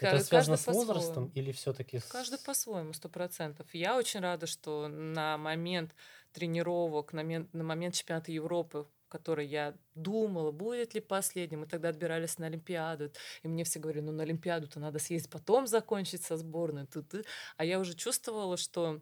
Это 0.00 0.20
связано 0.20 0.56
с 0.56 0.66
возрастом 0.66 1.30
или 1.34 1.52
все-таки 1.52 1.98
с... 1.98 2.04
Каждый 2.04 2.38
по-своему, 2.38 2.92
сто 2.92 3.08
процентов. 3.08 3.66
Я 3.72 3.96
очень 3.96 4.20
рада, 4.20 4.46
что 4.46 4.88
на 4.88 5.36
момент 5.38 5.94
тренировок, 6.32 7.12
на 7.12 7.22
момент, 7.22 7.52
на 7.52 7.64
момент 7.64 7.94
чемпионата 7.94 8.30
Европы 8.30 8.86
который 9.08 9.46
я 9.46 9.74
думала, 9.94 10.50
будет 10.50 10.94
ли 10.94 11.00
последним. 11.00 11.60
Мы 11.60 11.66
тогда 11.66 11.88
отбирались 11.88 12.38
на 12.38 12.46
Олимпиаду. 12.46 13.10
И 13.42 13.48
мне 13.48 13.64
все 13.64 13.78
говорили, 13.78 14.04
ну 14.04 14.12
на 14.12 14.22
Олимпиаду-то 14.22 14.80
надо 14.80 14.98
съездить, 14.98 15.30
потом 15.30 15.66
закончить 15.66 16.22
со 16.22 16.36
сборной. 16.36 16.86
А 17.56 17.64
я 17.64 17.78
уже 17.80 17.94
чувствовала, 17.94 18.56
что 18.56 19.00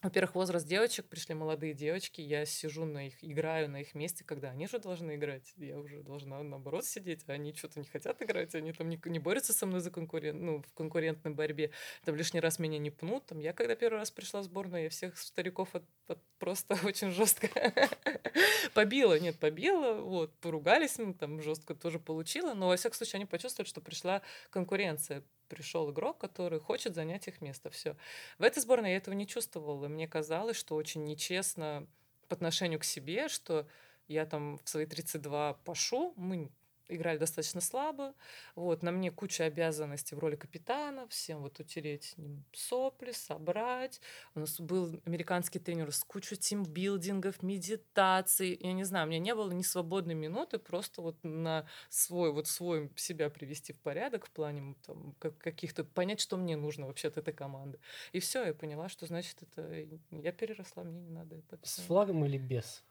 во-первых, 0.00 0.36
возраст 0.36 0.64
девочек, 0.64 1.06
пришли 1.06 1.34
молодые 1.34 1.74
девочки, 1.74 2.20
я 2.20 2.46
сижу 2.46 2.84
на 2.84 3.08
их, 3.08 3.14
играю 3.20 3.68
на 3.68 3.80
их 3.80 3.96
месте, 3.96 4.22
когда 4.22 4.50
они 4.50 4.68
же 4.68 4.78
должны 4.78 5.16
играть. 5.16 5.52
Я 5.56 5.76
уже 5.76 6.02
должна, 6.02 6.40
наоборот, 6.42 6.84
сидеть, 6.84 7.24
а 7.26 7.32
они 7.32 7.52
что-то 7.52 7.80
не 7.80 7.86
хотят 7.86 8.22
играть, 8.22 8.54
они 8.54 8.72
там 8.72 8.88
не, 8.88 9.00
не 9.06 9.18
борются 9.18 9.52
со 9.52 9.66
мной 9.66 9.80
за 9.80 9.90
конкурент, 9.90 10.40
ну, 10.40 10.62
в 10.62 10.72
конкурентной 10.74 11.32
борьбе, 11.32 11.72
там 12.04 12.14
лишний 12.14 12.38
раз 12.38 12.60
меня 12.60 12.78
не 12.78 12.90
пнут. 12.90 13.26
Там, 13.26 13.40
я 13.40 13.52
когда 13.52 13.74
первый 13.74 13.98
раз 13.98 14.12
пришла 14.12 14.40
в 14.40 14.44
сборную, 14.44 14.84
я 14.84 14.90
всех 14.90 15.18
стариков 15.18 15.74
от, 15.74 15.84
от, 16.06 16.22
просто 16.38 16.78
очень 16.84 17.10
жестко 17.10 17.48
побила. 18.74 19.18
Нет, 19.18 19.40
побила, 19.40 20.00
вот, 20.00 20.32
поругались, 20.38 20.98
ну, 20.98 21.12
там 21.12 21.42
жестко 21.42 21.74
тоже 21.74 21.98
получила, 21.98 22.54
но, 22.54 22.68
во 22.68 22.76
всяком 22.76 22.96
случае, 22.96 23.16
они 23.16 23.26
почувствовали, 23.26 23.68
что 23.68 23.80
пришла 23.80 24.22
конкуренция 24.50 25.24
пришел 25.48 25.90
игрок, 25.90 26.18
который 26.18 26.60
хочет 26.60 26.94
занять 26.94 27.28
их 27.28 27.40
место. 27.40 27.70
Все. 27.70 27.96
В 28.38 28.42
этой 28.42 28.60
сборной 28.60 28.90
я 28.90 28.96
этого 28.96 29.14
не 29.14 29.26
чувствовала. 29.26 29.88
Мне 29.88 30.06
казалось, 30.06 30.56
что 30.56 30.76
очень 30.76 31.04
нечестно 31.04 31.86
по 32.28 32.34
отношению 32.34 32.78
к 32.78 32.84
себе, 32.84 33.28
что 33.28 33.66
я 34.06 34.26
там 34.26 34.58
в 34.64 34.68
свои 34.68 34.86
32 34.86 35.54
пошу, 35.64 36.12
мы 36.16 36.50
играли 36.88 37.18
достаточно 37.18 37.60
слабо. 37.60 38.14
Вот, 38.54 38.82
на 38.82 38.90
мне 38.90 39.10
куча 39.10 39.44
обязанностей 39.44 40.14
в 40.14 40.18
роли 40.18 40.36
капитана, 40.36 41.06
всем 41.08 41.42
вот 41.42 41.60
утереть 41.60 42.14
сопли, 42.52 43.12
собрать. 43.12 44.00
У 44.34 44.40
нас 44.40 44.60
был 44.60 45.00
американский 45.04 45.58
тренер 45.58 45.92
с 45.92 46.04
кучей 46.04 46.36
тимбилдингов, 46.36 47.42
медитаций. 47.42 48.58
Я 48.60 48.72
не 48.72 48.84
знаю, 48.84 49.06
у 49.06 49.10
меня 49.10 49.20
не 49.20 49.34
было 49.34 49.50
ни 49.52 49.62
свободной 49.62 50.14
минуты, 50.14 50.58
просто 50.58 51.02
вот 51.02 51.16
на 51.22 51.66
свой, 51.88 52.32
вот 52.32 52.46
свой 52.46 52.90
себя 52.96 53.30
привести 53.30 53.72
в 53.72 53.78
порядок 53.80 54.26
в 54.26 54.30
плане 54.30 54.74
там, 54.86 55.14
каких-то, 55.18 55.84
понять, 55.84 56.20
что 56.20 56.36
мне 56.36 56.56
нужно 56.56 56.86
вообще 56.86 57.08
от 57.08 57.16
этой 57.16 57.34
команды. 57.34 57.78
И 58.12 58.20
все, 58.20 58.44
я 58.44 58.54
поняла, 58.54 58.88
что 58.88 59.06
значит 59.06 59.42
это, 59.42 59.86
я 60.10 60.32
переросла, 60.32 60.84
мне 60.84 61.00
не 61.00 61.10
надо 61.10 61.36
это. 61.36 61.58
С 61.62 61.78
флагом 61.80 62.24
или 62.24 62.38
без? 62.38 62.84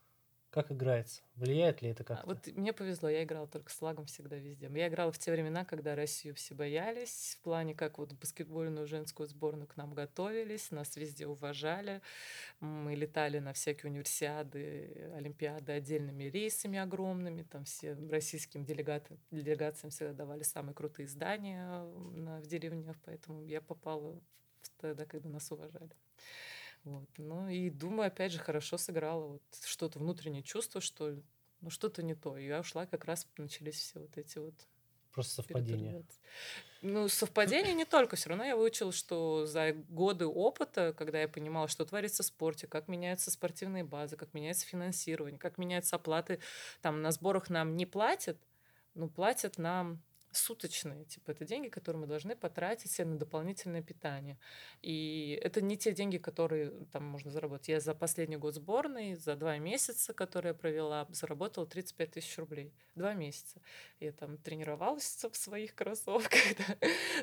Как 0.50 0.72
играется? 0.72 1.22
Влияет 1.36 1.82
ли 1.82 1.90
это 1.90 2.04
А, 2.04 2.06
как-то? 2.06 2.26
Вот 2.26 2.48
мне 2.56 2.72
повезло, 2.72 3.10
я 3.10 3.24
играла 3.24 3.48
только 3.48 3.70
с 3.70 3.76
флагом 3.76 4.06
всегда 4.06 4.38
везде. 4.38 4.70
Я 4.74 4.88
играла 4.88 5.12
в 5.12 5.20
те 5.20 5.32
времена, 5.32 5.66
когда 5.66 5.96
Россию 5.96 6.36
все 6.36 6.56
боялись, 6.56 7.38
в 7.40 7.44
плане, 7.44 7.76
как 7.76 7.98
вот 7.98 8.14
баскетбольную 8.14 8.88
женскую 8.88 9.28
сборную 9.28 9.68
к 9.68 9.76
нам 9.76 9.94
готовились, 9.94 10.72
нас 10.72 10.96
везде 10.96 11.28
уважали. 11.28 12.02
Мы 12.62 12.96
летали 12.96 13.40
на 13.40 13.54
всякие 13.54 13.92
универсиады, 13.92 15.12
олимпиады 15.16 15.74
отдельными 15.74 16.24
рейсами 16.24 16.80
огромными, 16.80 17.44
там 17.44 17.66
все 17.66 17.94
российским 18.10 18.64
делегатам, 18.64 19.20
делегациям 19.32 19.92
всегда 19.92 20.14
давали 20.14 20.44
самые 20.44 20.74
крутые 20.74 21.08
здания 21.08 21.84
в 21.84 22.48
деревнях, 22.48 22.96
поэтому 23.04 23.44
я 23.44 23.62
попала 23.62 24.20
тогда, 24.80 25.06
когда 25.06 25.30
нас 25.30 25.52
уважали. 25.52 25.92
Вот. 26.88 27.10
Ну 27.18 27.50
и 27.50 27.70
думаю, 27.70 28.08
опять 28.08 28.32
же, 28.32 28.40
хорошо 28.40 28.78
сыграла. 28.78 29.28
Вот 29.28 29.44
что-то 29.66 30.00
внутреннее 30.00 30.44
чувство, 30.44 30.80
что 30.82 31.18
ну 31.62 31.70
что-то 31.70 32.02
не 32.02 32.16
то. 32.16 32.38
И 32.38 32.46
я 32.46 32.62
ушла, 32.62 32.86
как 32.86 33.06
раз 33.06 33.28
начались 33.38 33.76
все 33.76 34.00
вот 34.00 34.18
эти 34.18 34.38
вот 34.38 34.56
Просто 35.18 35.34
совпадение. 35.42 36.06
Ну, 36.84 37.08
совпадение 37.08 37.74
не 37.74 37.86
только. 37.86 38.16
Все 38.16 38.30
равно 38.30 38.44
я 38.44 38.56
выучила, 38.56 38.92
что 38.92 39.48
за 39.48 39.74
годы 39.74 40.28
опыта, 40.28 40.94
когда 40.96 41.20
я 41.20 41.28
понимала, 41.28 41.68
что 41.68 41.86
творится 41.86 42.22
в 42.22 42.28
спорте, 42.28 42.68
как 42.68 42.88
меняются 42.88 43.32
спортивные 43.32 43.84
базы, 43.84 44.16
как 44.16 44.36
меняется 44.36 44.68
финансирование, 44.68 45.40
как 45.40 45.58
меняются 45.58 45.96
оплаты, 45.96 46.40
там 46.84 47.02
на 47.02 47.12
сборах 47.12 47.50
нам 47.50 47.76
не 47.76 47.88
платят, 47.88 48.38
но 48.94 49.10
платят 49.10 49.58
нам 49.58 50.04
суточные, 50.38 51.06
типа 51.06 51.32
это 51.32 51.46
деньги, 51.46 51.70
которые 51.70 52.02
мы 52.02 52.08
должны 52.08 52.36
потратить 52.36 52.92
себе 52.92 53.06
на 53.06 53.18
дополнительное 53.18 53.82
питание. 53.82 54.38
И 54.82 55.40
это 55.44 55.62
не 55.62 55.78
те 55.78 55.92
деньги, 55.92 56.18
которые 56.18 56.72
там 56.92 57.04
можно 57.04 57.32
заработать. 57.32 57.70
Я 57.70 57.80
за 57.80 57.94
последний 57.94 58.38
год 58.38 58.56
сборной, 58.56 59.16
за 59.16 59.36
два 59.36 59.58
месяца, 59.58 60.14
которые 60.14 60.52
я 60.52 60.54
провела, 60.54 61.08
заработала 61.10 61.66
35 61.66 62.12
тысяч 62.12 62.38
рублей. 62.38 62.74
Два 62.96 63.14
месяца. 63.14 63.62
Я 64.00 64.12
там 64.12 64.38
тренировалась 64.38 65.04
в 65.04 65.36
своих 65.36 65.76
кроссовках. 65.76 66.40
да. 66.58 66.78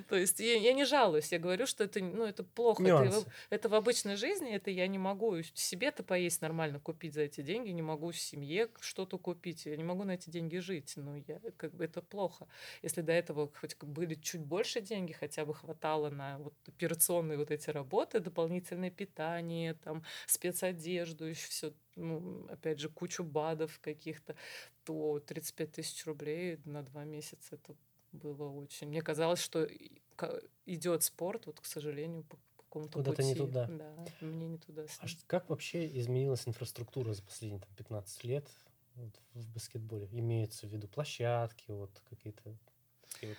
То 0.09 0.17
есть 0.17 0.41
я, 0.41 0.57
я 0.57 0.73
не 0.73 0.85
жалуюсь, 0.85 1.33
я 1.33 1.39
говорю, 1.39 1.67
что 1.67 1.85
это, 1.85 2.01
ну, 2.01 2.25
это 2.25 2.45
плохо. 2.45 2.83
Это, 2.83 2.93
Нюансы. 2.93 3.27
это 3.51 3.69
в 3.69 3.75
обычной 3.75 4.17
жизни, 4.17 4.55
это 4.55 4.71
я 4.71 4.87
не 4.87 4.99
могу 4.99 5.43
себе-то 5.55 6.03
поесть 6.03 6.43
нормально 6.43 6.81
купить 6.81 7.15
за 7.15 7.23
эти 7.23 7.41
деньги, 7.41 7.71
не 7.71 7.83
могу 7.83 8.13
семье 8.13 8.69
что-то 8.81 9.19
купить, 9.19 9.67
я 9.67 9.77
не 9.77 9.85
могу 9.85 10.05
на 10.05 10.13
эти 10.13 10.31
деньги 10.31 10.59
жить. 10.59 10.95
Ну, 10.97 11.17
я, 11.27 11.41
как 11.57 11.75
бы 11.75 11.85
это 11.85 12.03
плохо. 12.03 12.47
Если 12.83 13.03
до 13.05 13.13
этого 13.13 13.51
хоть 13.61 13.77
были 13.83 14.15
чуть 14.15 14.43
больше 14.43 14.81
деньги, 14.81 15.13
хотя 15.13 15.45
бы 15.45 15.55
хватало 15.55 16.11
на 16.11 16.39
вот 16.39 16.55
операционные 16.67 17.39
вот 17.39 17.51
эти 17.51 17.71
работы, 17.71 18.21
дополнительное 18.21 18.91
питание, 18.91 19.75
там, 19.75 20.05
спецодежду, 20.27 21.25
еще 21.25 21.49
все, 21.49 21.73
ну, 21.97 22.47
опять 22.51 22.81
же, 22.81 22.89
кучу 22.89 23.25
БАДов 23.25 23.79
каких-то, 23.81 24.37
то 24.85 25.21
35 25.21 25.73
тысяч 25.73 26.07
рублей 26.07 26.59
на 26.65 26.83
два 26.83 27.05
месяца 27.05 27.57
это 27.57 27.75
было 28.13 28.49
очень... 28.49 28.89
Мне 28.89 29.03
казалось, 29.03 29.41
что 29.41 29.69
идет 30.67 31.03
спорт, 31.03 31.47
вот, 31.47 31.61
к 31.61 31.67
сожалению, 31.67 32.25
по 32.25 32.39
какому-то 32.57 32.99
Куда-то 32.99 33.17
пути. 33.17 33.29
не 33.29 33.35
туда. 33.35 33.67
Да, 33.69 34.07
мне 34.21 34.49
не 34.49 34.59
туда. 34.59 34.85
А 35.01 35.07
как 35.27 35.49
вообще 35.49 35.97
изменилась 35.99 36.47
инфраструктура 36.49 37.13
за 37.13 37.23
последние 37.23 37.61
там, 37.61 37.71
15 37.77 38.25
лет 38.25 38.49
вот, 38.97 39.21
в 39.35 39.49
баскетболе? 39.53 40.09
Имеются 40.13 40.67
в 40.67 40.71
виду 40.71 40.89
площадки, 40.89 41.71
вот 41.71 42.03
какие-то 42.09 42.57
такие 43.25 43.37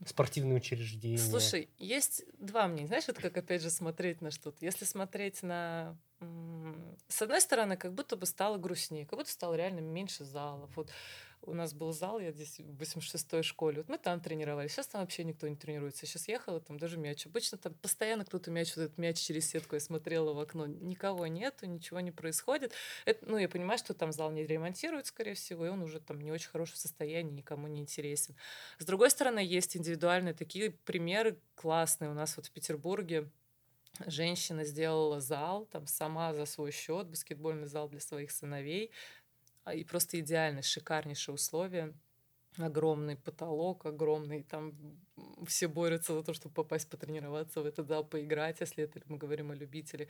вот 0.00 0.08
спортивные 0.08 0.56
учреждения. 0.56 1.18
Слушай, 1.18 1.68
есть 1.78 2.24
два 2.38 2.66
мнения. 2.68 2.88
Знаешь, 2.88 3.08
это 3.08 3.20
как 3.22 3.36
опять 3.36 3.62
же 3.62 3.70
смотреть 3.70 4.20
на 4.20 4.30
что-то. 4.30 4.64
Если 4.64 4.84
смотреть 4.84 5.42
на... 5.42 5.96
С 7.08 7.22
одной 7.22 7.40
стороны, 7.40 7.76
как 7.76 7.92
будто 7.92 8.16
бы 8.16 8.26
стало 8.26 8.58
грустнее, 8.58 9.06
как 9.06 9.18
будто 9.18 9.30
стало 9.30 9.54
реально 9.54 9.80
меньше 9.80 10.24
залов. 10.24 10.70
Вот 10.76 10.90
у 11.46 11.54
нас 11.54 11.74
был 11.74 11.92
зал, 11.92 12.18
я 12.18 12.32
здесь 12.32 12.58
в 12.58 12.80
86-й 12.80 13.42
школе, 13.42 13.78
вот 13.78 13.88
мы 13.88 13.98
там 13.98 14.20
тренировались, 14.20 14.72
сейчас 14.72 14.86
там 14.86 15.00
вообще 15.00 15.24
никто 15.24 15.48
не 15.48 15.56
тренируется. 15.56 16.06
Сейчас 16.06 16.28
ехала, 16.28 16.60
там 16.60 16.78
даже 16.78 16.98
мяч. 16.98 17.26
Обычно 17.26 17.58
там 17.58 17.74
постоянно 17.74 18.24
кто-то 18.24 18.50
мяч, 18.50 18.74
вот 18.76 18.84
этот 18.84 18.98
мяч 18.98 19.18
через 19.18 19.48
сетку 19.48 19.76
я 19.76 19.80
смотрела 19.80 20.32
в 20.32 20.38
окно, 20.38 20.66
никого 20.66 21.26
нету, 21.26 21.66
ничего 21.66 22.00
не 22.00 22.10
происходит. 22.10 22.72
Это, 23.04 23.24
ну, 23.28 23.38
я 23.38 23.48
понимаю, 23.48 23.78
что 23.78 23.94
там 23.94 24.12
зал 24.12 24.30
не 24.30 24.44
ремонтируют, 24.44 25.06
скорее 25.06 25.34
всего, 25.34 25.66
и 25.66 25.68
он 25.68 25.82
уже 25.82 26.00
там 26.00 26.20
не 26.20 26.32
очень 26.32 26.50
хорошем 26.50 26.76
состоянии, 26.76 27.32
никому 27.32 27.66
не 27.68 27.80
интересен. 27.80 28.36
С 28.78 28.84
другой 28.84 29.10
стороны, 29.10 29.38
есть 29.38 29.76
индивидуальные 29.76 30.34
такие 30.34 30.70
примеры 30.70 31.38
классные. 31.54 32.10
У 32.10 32.14
нас 32.14 32.36
вот 32.36 32.46
в 32.46 32.50
Петербурге 32.50 33.30
женщина 34.06 34.64
сделала 34.64 35.20
зал, 35.20 35.66
там 35.66 35.86
сама 35.86 36.34
за 36.34 36.46
свой 36.46 36.72
счет, 36.72 37.06
баскетбольный 37.06 37.66
зал 37.66 37.88
для 37.88 38.00
своих 38.00 38.30
сыновей. 38.30 38.90
А, 39.64 39.74
И 39.74 39.84
просто 39.84 40.20
идеальные, 40.20 40.62
шикарнейшие 40.62 41.34
условия. 41.34 41.92
Огромный 42.58 43.16
потолок, 43.16 43.84
огромный, 43.84 44.44
там 44.44 44.74
все 45.44 45.66
борются 45.66 46.14
за 46.14 46.22
то, 46.22 46.34
чтобы 46.34 46.54
попасть 46.54 46.88
потренироваться 46.88 47.60
в 47.60 47.66
этот 47.66 47.88
зал, 47.88 48.04
поиграть, 48.04 48.60
если 48.60 48.84
это 48.84 49.00
мы 49.08 49.16
говорим 49.16 49.50
о 49.50 49.56
любителях, 49.56 50.08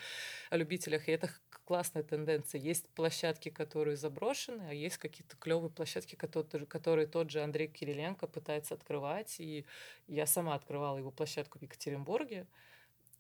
о 0.51 0.59
любителях. 0.59 1.09
И 1.09 1.13
это 1.13 1.31
классная 1.65 2.03
тенденция. 2.03 2.61
Есть 2.61 2.87
площадки, 2.91 3.49
которые 3.49 3.97
заброшены, 3.97 4.63
а 4.69 4.75
есть 4.75 4.99
какие-то 4.99 5.39
клевые 5.39 5.71
площадки, 5.71 6.17
которые, 6.17 6.67
которые 6.67 7.07
тот 7.07 7.31
же 7.31 7.43
Андрей 7.43 7.69
Кириленко 7.69 8.27
пытается 8.27 8.75
открывать. 8.75 9.37
И 9.41 9.65
я 10.07 10.27
сама 10.27 10.55
открывала 10.55 10.99
его 10.99 11.11
площадку 11.11 11.59
в 11.59 11.63
Екатеринбурге. 11.63 12.47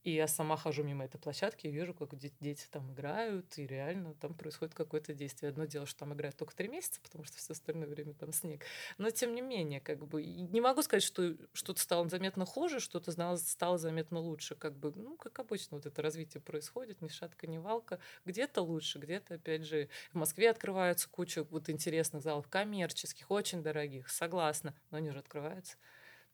И 0.04 0.10
я 0.10 0.28
сама 0.28 0.58
хожу 0.58 0.84
мимо 0.84 1.06
этой 1.06 1.18
площадки 1.18 1.66
и 1.66 1.70
вижу, 1.70 1.94
как 1.94 2.14
де- 2.14 2.30
дети 2.38 2.66
там 2.70 2.92
играют, 2.92 3.56
и 3.56 3.66
реально 3.66 4.12
там 4.14 4.34
происходит 4.34 4.74
какое-то 4.74 5.14
действие. 5.14 5.48
Одно 5.48 5.64
дело, 5.64 5.86
что 5.86 6.00
там 6.00 6.12
играют 6.12 6.36
только 6.36 6.54
три 6.54 6.68
месяца, 6.68 7.00
потому 7.00 7.24
что 7.24 7.38
все 7.38 7.54
остальное 7.54 7.88
время 7.88 8.12
там 8.12 8.30
снег. 8.34 8.64
Но 8.98 9.08
тем 9.10 9.34
не 9.34 9.40
менее, 9.40 9.80
как 9.80 10.06
бы, 10.06 10.22
не 10.22 10.60
могу 10.60 10.82
сказать, 10.82 11.02
что 11.02 11.34
что-то 11.54 11.80
стало 11.80 12.06
заметно 12.10 12.44
хуже, 12.44 12.80
что-то 12.80 13.12
стало 13.38 13.78
заметно 13.78 14.18
лучше. 14.18 14.54
Как 14.56 14.76
бы, 14.76 14.92
ну, 14.94 15.16
как 15.16 15.38
обычно, 15.38 15.78
вот 15.78 15.86
это 15.86 16.02
развитие 16.02 16.42
происходит, 16.42 17.00
ни 17.00 17.08
шатка, 17.08 17.46
ни 17.46 17.56
валка. 17.56 17.98
Где-то 18.26 18.60
лучше, 18.60 18.98
где-то, 18.98 19.36
опять 19.36 19.64
же, 19.64 19.88
в 20.12 20.16
Москве 20.16 20.50
открываются 20.50 21.08
куча 21.08 21.44
вот 21.44 21.70
интересных 21.70 22.22
залов, 22.22 22.46
коммерческих, 22.48 23.30
очень 23.30 23.62
дорогих, 23.62 24.10
согласна, 24.10 24.74
но 24.90 24.98
они 24.98 25.10
же 25.10 25.18
открываются. 25.18 25.78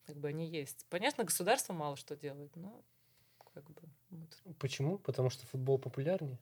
Как 0.07 0.17
бы 0.17 0.27
они 0.27 0.49
есть. 0.49 0.87
Понятно, 0.91 1.23
государство 1.23 1.73
мало 1.73 1.95
что 1.95 2.17
делает, 2.17 2.57
но 2.57 2.85
как 3.55 3.65
бы 3.71 3.83
вот. 4.11 4.57
Почему? 4.59 4.99
Потому 4.99 5.31
что 5.31 5.47
футбол 5.47 5.79
популярнее? 5.79 6.39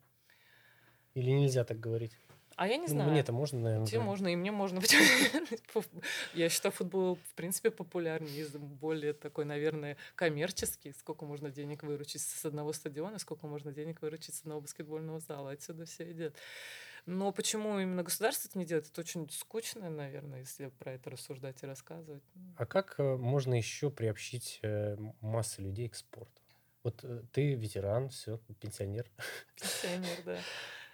Или 1.13 1.31
нельзя 1.31 1.63
так 1.63 1.79
говорить? 1.79 2.17
А 2.55 2.67
я 2.67 2.75
не 2.75 2.87
Ну, 2.87 2.93
знаю. 2.93 3.11
Мне-то 3.11 3.31
можно, 3.31 3.59
наверное. 3.59 3.87
Тебе 3.87 4.01
можно, 4.01 4.27
и 4.27 4.35
мне 4.35 4.51
можно. 4.51 4.81
Я 6.33 6.49
считаю, 6.49 6.73
футбол, 6.73 7.15
в 7.15 7.33
принципе, 7.35 7.71
популярнее, 7.71 8.47
более 8.57 9.13
такой, 9.13 9.45
наверное, 9.45 9.95
коммерческий. 10.15 10.91
Сколько 10.91 11.25
можно 11.25 11.49
денег 11.51 11.83
выручить 11.83 12.21
с 12.21 12.45
одного 12.45 12.73
стадиона, 12.73 13.17
сколько 13.19 13.47
можно 13.47 13.71
денег 13.71 14.01
выручить 14.01 14.35
с 14.35 14.41
одного 14.41 14.59
баскетбольного 14.61 15.21
зала. 15.21 15.51
Отсюда 15.51 15.85
все 15.85 16.11
идет. 16.11 16.35
Но 17.05 17.31
почему 17.31 17.79
именно 17.79 18.03
государство 18.03 18.49
это 18.49 18.59
не 18.59 18.65
делает? 18.65 18.89
Это 18.89 19.01
очень 19.01 19.29
скучно, 19.29 19.89
наверное, 19.89 20.39
если 20.41 20.67
про 20.67 20.91
это 20.91 21.09
рассуждать 21.11 21.63
и 21.63 21.65
рассказывать. 21.65 22.23
А 22.57 22.65
как 22.65 22.95
э, 22.99 23.15
можно 23.15 23.53
еще 23.53 23.89
приобщить 23.89 24.59
э, 24.63 24.95
м- 24.95 25.15
массы 25.21 25.61
людей 25.61 25.87
к 25.87 25.95
спорту? 25.95 26.41
Вот 26.83 27.03
э, 27.03 27.23
ты 27.31 27.53
ветеран, 27.53 28.09
все, 28.09 28.37
пенсионер. 28.59 29.09
Пенсионер, 29.55 30.23
да. 30.25 30.37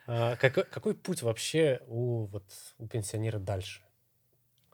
А 0.08 0.36
какой, 0.36 0.66
какой 0.66 0.94
путь 0.94 1.24
вообще 1.24 1.82
у, 1.88 2.26
вот, 2.26 2.46
у 2.78 2.88
пенсионера 2.88 3.40
дальше? 3.40 3.82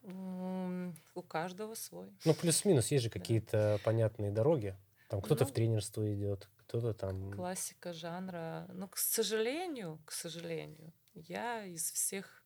У 0.04 1.22
каждого 1.22 1.74
свой. 1.76 2.10
Ну, 2.26 2.34
плюс-минус, 2.34 2.92
есть 2.92 3.06
же 3.06 3.10
какие-то 3.10 3.80
понятные 3.86 4.32
дороги. 4.32 4.76
Там 5.10 5.22
кто-то 5.22 5.46
в 5.46 5.50
Ну, 5.50 5.54
тренерство 5.54 6.14
идет, 6.14 6.50
кто-то 6.58 6.94
там... 6.94 7.32
классика 7.34 7.94
жанра. 7.94 8.68
Но, 8.74 8.88
к 8.88 8.98
сожалению, 8.98 10.02
к 10.06 10.12
сожалению, 10.12 10.94
я 11.14 11.66
из 11.66 11.92
всех 11.92 12.44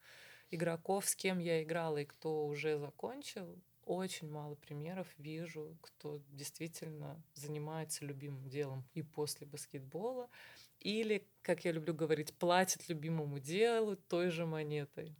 игроков, 0.52 1.08
с 1.08 1.16
кем 1.16 1.40
я 1.40 1.64
играла 1.64 1.98
и 1.98 2.06
кто 2.06 2.46
уже 2.46 2.78
закончил, 2.78 3.62
очень 3.86 4.30
мало 4.30 4.56
примеров 4.56 5.08
вижу, 5.18 5.78
кто 5.82 6.20
действительно 6.32 7.22
занимается 7.34 8.06
любимым 8.06 8.50
делом 8.50 8.84
и 8.94 9.04
после 9.04 9.46
баскетбола, 9.48 10.30
или, 10.80 11.28
как 11.42 11.66
я 11.66 11.72
люблю 11.72 11.94
говорить, 11.94 12.34
платит 12.34 12.90
любимому 12.90 13.40
делу 13.40 13.96
той 13.96 14.30
же 14.30 14.46
монетой. 14.46 15.16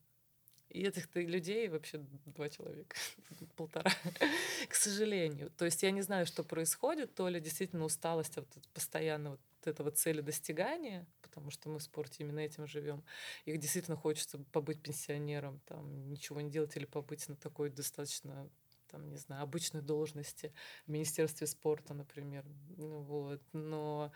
И 0.70 0.82
этих-то 0.82 1.22
людей 1.22 1.70
вообще 1.70 2.00
два 2.26 2.50
человека, 2.50 2.96
полтора, 3.56 3.92
к 4.68 4.76
сожалению. 4.76 5.50
То 5.52 5.66
есть 5.66 5.84
я 5.84 5.92
не 5.92 6.02
знаю, 6.02 6.26
что 6.26 6.44
происходит, 6.44 7.16
то 7.16 7.30
ли 7.30 7.40
действительно 7.40 7.86
усталость 7.86 8.38
от 8.38 8.48
постоянно 8.74 9.38
этого 9.68 9.92
цели 9.92 10.22
достигания, 10.22 11.08
потому 11.22 11.52
что 11.52 11.70
мы 11.70 11.80
в 11.80 11.84
спорте 11.84 12.24
именно 12.24 12.40
этим 12.40 12.68
живем. 12.68 13.04
Их 13.46 13.60
действительно 13.60 13.98
хочется 13.98 14.40
побыть 14.52 14.82
пенсионером, 14.82 15.60
там, 15.66 16.10
ничего 16.10 16.42
не 16.42 16.50
делать 16.50 16.76
или 16.78 16.86
побыть 16.86 17.28
на 17.30 17.36
такой 17.36 17.70
достаточно 17.70 18.50
там, 18.88 19.10
не 19.10 19.18
знаю, 19.18 19.44
обычной 19.44 19.82
должности 19.82 20.54
в 20.86 20.92
Министерстве 20.92 21.48
спорта, 21.48 21.94
например. 21.94 22.46
Ну, 22.78 23.02
вот. 23.02 23.42
Но 23.52 24.12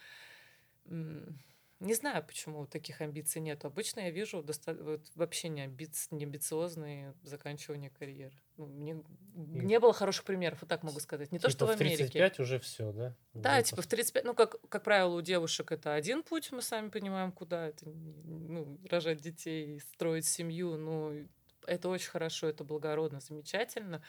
Не 1.79 1.93
знаю, 1.93 2.25
почему 2.25 2.67
таких 2.67 2.99
амбиций 2.99 3.41
нет. 3.41 3.63
Обычно 3.63 4.01
я 4.01 4.11
вижу 4.11 4.43
доста- 4.43 4.73
вот 4.73 5.09
вообще 5.15 5.47
не, 5.47 5.61
амбиц... 5.61 6.07
не 6.11 6.25
амбициозные 6.25 7.13
заканчивания 7.23 7.89
карьеры. 7.89 8.35
Ну, 8.57 8.65
мне... 8.65 9.01
Не 9.33 9.79
было 9.79 9.93
хороших 9.93 10.25
примеров, 10.25 10.59
вот 10.61 10.69
так 10.69 10.83
могу 10.83 10.99
сказать. 10.99 11.31
Не 11.31 11.39
типа 11.39 11.47
то, 11.47 11.51
что 11.51 11.65
в 11.67 11.69
Америке. 11.69 11.95
в 11.95 12.11
35 12.11 12.39
уже 12.41 12.59
все, 12.59 12.91
да? 12.91 13.15
Да, 13.33 13.51
Глупость. 13.51 13.69
типа 13.69 13.81
в 13.81 13.87
35, 13.87 14.23
ну, 14.25 14.33
как, 14.33 14.55
как 14.67 14.83
правило, 14.83 15.15
у 15.15 15.21
девушек 15.21 15.71
это 15.71 15.93
один 15.93 16.23
путь, 16.23 16.51
мы 16.51 16.61
сами 16.61 16.89
понимаем, 16.89 17.31
куда 17.31 17.67
это, 17.67 17.85
ну, 17.87 18.77
рожать 18.89 19.21
детей, 19.21 19.79
строить 19.79 20.25
семью, 20.25 20.75
ну, 20.77 21.27
это 21.69 21.89
очень 21.89 22.09
хорошо, 22.09 22.47
это 22.47 22.63
благородно, 22.63 23.19
замечательно 23.19 24.01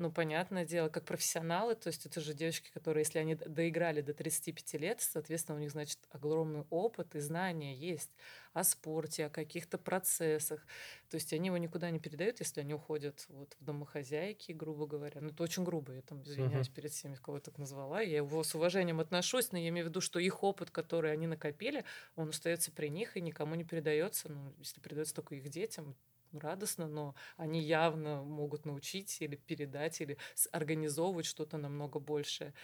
ну, 0.00 0.10
понятное 0.10 0.64
дело, 0.64 0.88
как 0.88 1.04
профессионалы, 1.04 1.74
то 1.74 1.88
есть 1.88 2.06
это 2.06 2.20
же 2.20 2.34
девочки, 2.34 2.70
которые, 2.72 3.02
если 3.02 3.18
они 3.18 3.34
доиграли 3.34 4.00
до 4.00 4.14
35 4.14 4.80
лет, 4.80 5.00
соответственно, 5.00 5.58
у 5.58 5.60
них, 5.60 5.70
значит, 5.70 5.98
огромный 6.10 6.64
опыт 6.70 7.14
и 7.14 7.20
знания 7.20 7.74
есть 7.74 8.10
о 8.52 8.64
спорте, 8.64 9.26
о 9.26 9.30
каких-то 9.30 9.78
процессах. 9.78 10.66
То 11.08 11.16
есть 11.16 11.32
они 11.32 11.48
его 11.48 11.56
никуда 11.56 11.90
не 11.90 12.00
передают, 12.00 12.40
если 12.40 12.60
они 12.62 12.74
уходят 12.74 13.26
вот 13.28 13.56
в 13.60 13.64
домохозяйки, 13.64 14.52
грубо 14.52 14.86
говоря. 14.86 15.20
Ну, 15.20 15.28
это 15.28 15.42
очень 15.42 15.64
грубо, 15.64 15.92
я 15.92 16.02
там 16.02 16.22
извиняюсь 16.22 16.68
uh-huh. 16.68 16.74
перед 16.74 16.92
всеми, 16.92 17.14
кого 17.14 17.36
я 17.36 17.42
так 17.42 17.58
назвала. 17.58 18.00
Я 18.00 18.16
его 18.16 18.42
с 18.42 18.54
уважением 18.54 19.00
отношусь, 19.00 19.52
но 19.52 19.58
я 19.58 19.68
имею 19.68 19.86
в 19.86 19.88
виду, 19.90 20.00
что 20.00 20.18
их 20.18 20.42
опыт, 20.42 20.70
который 20.70 21.12
они 21.12 21.26
накопили, 21.26 21.84
он 22.16 22.30
остается 22.30 22.72
при 22.72 22.88
них 22.88 23.16
и 23.16 23.20
никому 23.20 23.54
не 23.54 23.64
передается. 23.64 24.30
Ну, 24.30 24.54
если 24.58 24.80
передается 24.80 25.14
только 25.14 25.34
их 25.34 25.48
детям, 25.48 25.94
радостно, 26.32 26.88
но 26.88 27.14
они 27.36 27.60
явно 27.60 28.22
могут 28.22 28.66
научить 28.66 29.20
или 29.20 29.36
передать, 29.36 30.00
или 30.00 30.18
организовывать 30.52 31.26
что-то 31.26 31.58
намного 31.58 31.98
большее. 31.98 32.54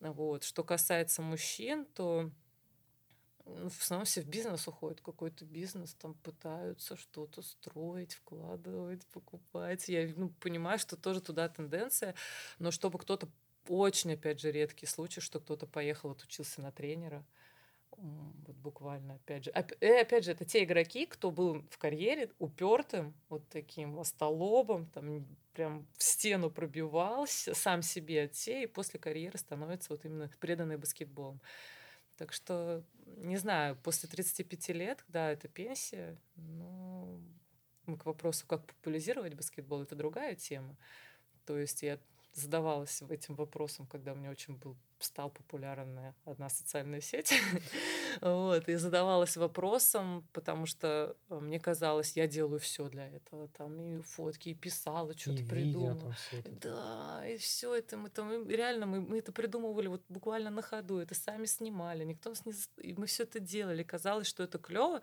Вот. 0.00 0.44
Что 0.44 0.64
касается 0.64 1.22
мужчин, 1.22 1.84
то 1.84 2.30
ну, 3.46 3.68
в 3.68 3.80
основном 3.80 4.04
все 4.04 4.22
в 4.22 4.26
бизнес 4.26 4.68
уходят, 4.68 5.00
какой-то 5.00 5.44
бизнес, 5.44 5.94
там 5.94 6.14
пытаются 6.14 6.96
что-то 6.96 7.42
строить, 7.42 8.14
вкладывать, 8.14 9.06
покупать. 9.06 9.88
Я 9.88 10.12
ну, 10.16 10.30
понимаю, 10.40 10.78
что 10.78 10.96
тоже 10.96 11.20
туда 11.20 11.48
тенденция, 11.48 12.14
но 12.58 12.70
чтобы 12.70 12.98
кто-то 12.98 13.28
очень, 13.68 14.12
опять 14.12 14.40
же, 14.40 14.52
редкий 14.52 14.86
случай, 14.86 15.20
что 15.20 15.40
кто-то 15.40 15.66
поехал, 15.66 16.10
отучился 16.10 16.60
на 16.60 16.72
тренера, 16.72 17.24
вот 17.96 18.56
буквально, 18.56 19.14
опять 19.14 19.44
же. 19.44 19.50
Э, 19.50 20.00
опять 20.00 20.24
же, 20.24 20.32
это 20.32 20.44
те 20.44 20.64
игроки, 20.64 21.06
кто 21.06 21.30
был 21.30 21.62
в 21.70 21.78
карьере 21.78 22.30
упертым, 22.38 23.14
вот 23.28 23.48
таким 23.48 23.98
остолобом, 23.98 24.86
там 24.86 25.26
прям 25.52 25.86
в 25.96 26.02
стену 26.02 26.50
пробивался, 26.50 27.54
сам 27.54 27.82
себе 27.82 28.24
от 28.24 28.48
и 28.48 28.66
после 28.66 28.98
карьеры 28.98 29.38
становится 29.38 29.92
вот 29.92 30.04
именно 30.04 30.30
преданный 30.38 30.76
баскетболом. 30.76 31.40
Так 32.16 32.32
что, 32.32 32.84
не 33.16 33.36
знаю, 33.36 33.76
после 33.76 34.08
35 34.08 34.68
лет, 34.70 35.04
да, 35.08 35.32
это 35.32 35.48
пенсия, 35.48 36.18
но 36.36 37.18
к 37.98 38.04
вопросу, 38.04 38.46
как 38.46 38.66
популяризировать 38.66 39.34
баскетбол, 39.34 39.82
это 39.82 39.96
другая 39.96 40.34
тема. 40.34 40.76
То 41.44 41.58
есть 41.58 41.82
я 41.82 41.98
задавалась 42.32 43.02
этим 43.02 43.34
вопросом, 43.34 43.86
когда 43.86 44.14
меня 44.14 44.30
очень 44.30 44.56
был 44.56 44.76
стал 45.04 45.30
популярна 45.30 46.14
одна 46.24 46.48
социальная 46.48 47.00
сеть. 47.00 47.32
вот, 48.20 48.68
и 48.68 48.74
задавалась 48.74 49.36
вопросом, 49.36 50.26
потому 50.32 50.66
что 50.66 51.16
э, 51.28 51.38
мне 51.40 51.58
казалось, 51.58 52.16
я 52.16 52.26
делаю 52.26 52.60
все 52.60 52.88
для 52.88 53.08
этого. 53.08 53.48
Там 53.48 53.80
и 53.80 54.02
фотки, 54.02 54.50
и 54.50 54.54
писала, 54.54 55.16
что-то 55.16 55.44
придумала. 55.44 56.14
Да, 56.60 57.22
и 57.26 57.36
все 57.36 57.74
это 57.74 57.96
мы 57.96 58.10
там 58.10 58.48
реально 58.48 58.86
мы, 58.86 59.00
мы 59.00 59.18
это 59.18 59.32
придумывали 59.32 59.88
вот 59.88 60.02
буквально 60.08 60.50
на 60.50 60.62
ходу, 60.62 60.98
это 60.98 61.14
сами 61.14 61.46
снимали, 61.46 62.04
никто 62.04 62.30
нас 62.30 62.44
не 62.46 62.52
и 62.82 62.94
мы 62.94 63.06
все 63.06 63.24
это 63.24 63.40
делали. 63.40 63.82
Казалось, 63.82 64.26
что 64.26 64.42
это 64.42 64.58
клево. 64.58 65.00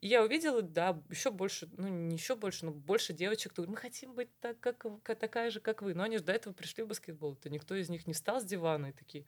И 0.00 0.08
я 0.08 0.22
увидела, 0.22 0.62
да, 0.62 1.00
еще 1.10 1.30
больше, 1.30 1.68
ну 1.76 1.88
не 1.88 2.16
еще 2.16 2.36
больше, 2.36 2.66
но 2.66 2.72
больше 2.72 3.12
девочек, 3.12 3.52
кто 3.52 3.62
говорит, 3.62 3.76
мы 3.76 3.80
хотим 3.80 4.14
быть 4.14 4.28
так, 4.40 4.58
как, 4.60 4.86
такая 5.18 5.50
же, 5.50 5.60
как 5.60 5.82
вы. 5.82 5.94
Но 5.94 6.02
они 6.02 6.18
же 6.18 6.24
до 6.24 6.32
этого 6.32 6.52
пришли 6.52 6.82
в 6.82 6.88
баскетбол. 6.88 7.36
То 7.36 7.50
никто 7.50 7.74
из 7.74 7.88
них 7.88 8.06
не 8.06 8.14
встал 8.14 8.40
с 8.40 8.44
дивана 8.44 8.86
и 8.86 8.92
такие, 8.92 9.26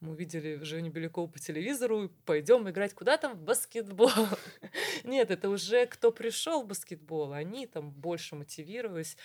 мы 0.00 0.12
увидели 0.12 0.58
Женю 0.62 0.90
Белякову 0.90 1.28
по 1.28 1.38
телевизору, 1.38 2.10
пойдем 2.24 2.68
играть 2.68 2.94
куда 2.94 3.16
там? 3.16 3.34
В 3.34 3.42
баскетбол. 3.42 4.10
Нет, 5.04 5.30
это 5.30 5.48
уже 5.50 5.86
кто 5.86 6.10
пришел 6.10 6.62
в 6.62 6.66
баскетбол, 6.66 7.32
они 7.32 7.66
там 7.66 7.90
больше 7.90 8.34
мотивировались. 8.34 9.16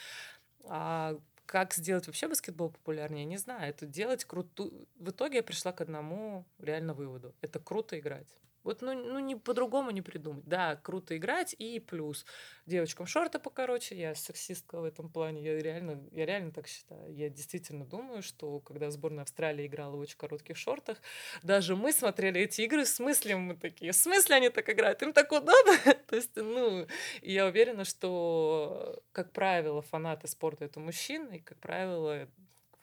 А 0.63 1.17
как 1.45 1.73
сделать 1.73 2.07
вообще 2.07 2.27
баскетбол 2.27 2.71
популярнее, 2.71 3.25
не 3.25 3.37
знаю. 3.37 3.69
Это 3.69 3.85
делать 3.85 4.25
круто. 4.25 4.69
В 4.95 5.11
итоге 5.11 5.37
я 5.37 5.43
пришла 5.43 5.71
к 5.71 5.81
одному 5.81 6.45
реально 6.59 6.93
выводу. 6.93 7.33
Это 7.41 7.59
круто 7.59 7.97
играть. 7.99 8.27
Вот, 8.65 8.81
ну, 8.81 8.93
ну 8.95 9.19
не 9.19 9.35
по-другому 9.35 9.91
не 9.91 10.01
придумать. 10.01 10.43
Да, 10.45 10.75
круто 10.75 11.15
играть, 11.15 11.55
и 11.59 11.79
плюс 11.79 12.25
девочкам 12.65 13.05
шорты 13.05 13.37
покороче. 13.37 13.95
Я 13.95 14.15
сексистка 14.15 14.81
в 14.81 14.83
этом 14.83 15.07
плане. 15.07 15.43
Я 15.43 15.59
реально, 15.59 16.03
я 16.11 16.25
реально 16.25 16.51
так 16.51 16.67
считаю. 16.67 17.13
Я 17.13 17.29
действительно 17.29 17.85
думаю, 17.85 18.23
что 18.23 18.59
когда 18.59 18.89
сборная 18.89 19.21
Австралии 19.21 19.67
играла 19.67 19.95
в 19.95 19.99
очень 19.99 20.17
коротких 20.17 20.57
шортах, 20.57 20.97
даже 21.43 21.75
мы 21.75 21.93
смотрели 21.93 22.41
эти 22.41 22.61
игры 22.61 22.85
в 22.85 22.87
смысле 22.87 23.35
мы 23.35 23.55
такие, 23.55 23.91
в 23.91 23.95
смысле 23.95 24.37
они 24.37 24.49
так 24.49 24.67
играют? 24.67 24.99
Им 25.03 25.13
так 25.13 25.31
удобно? 25.31 25.77
То 26.07 26.15
есть, 26.15 26.35
ну, 26.35 26.87
я 27.21 27.45
уверена, 27.45 27.85
что, 27.85 28.99
как 29.11 29.31
правило, 29.31 29.83
фанаты 29.83 30.27
спорта— 30.27 30.65
это 30.65 30.79
мужчины, 30.79 31.37
и, 31.37 31.39
как 31.39 31.59
правило, 31.59 32.27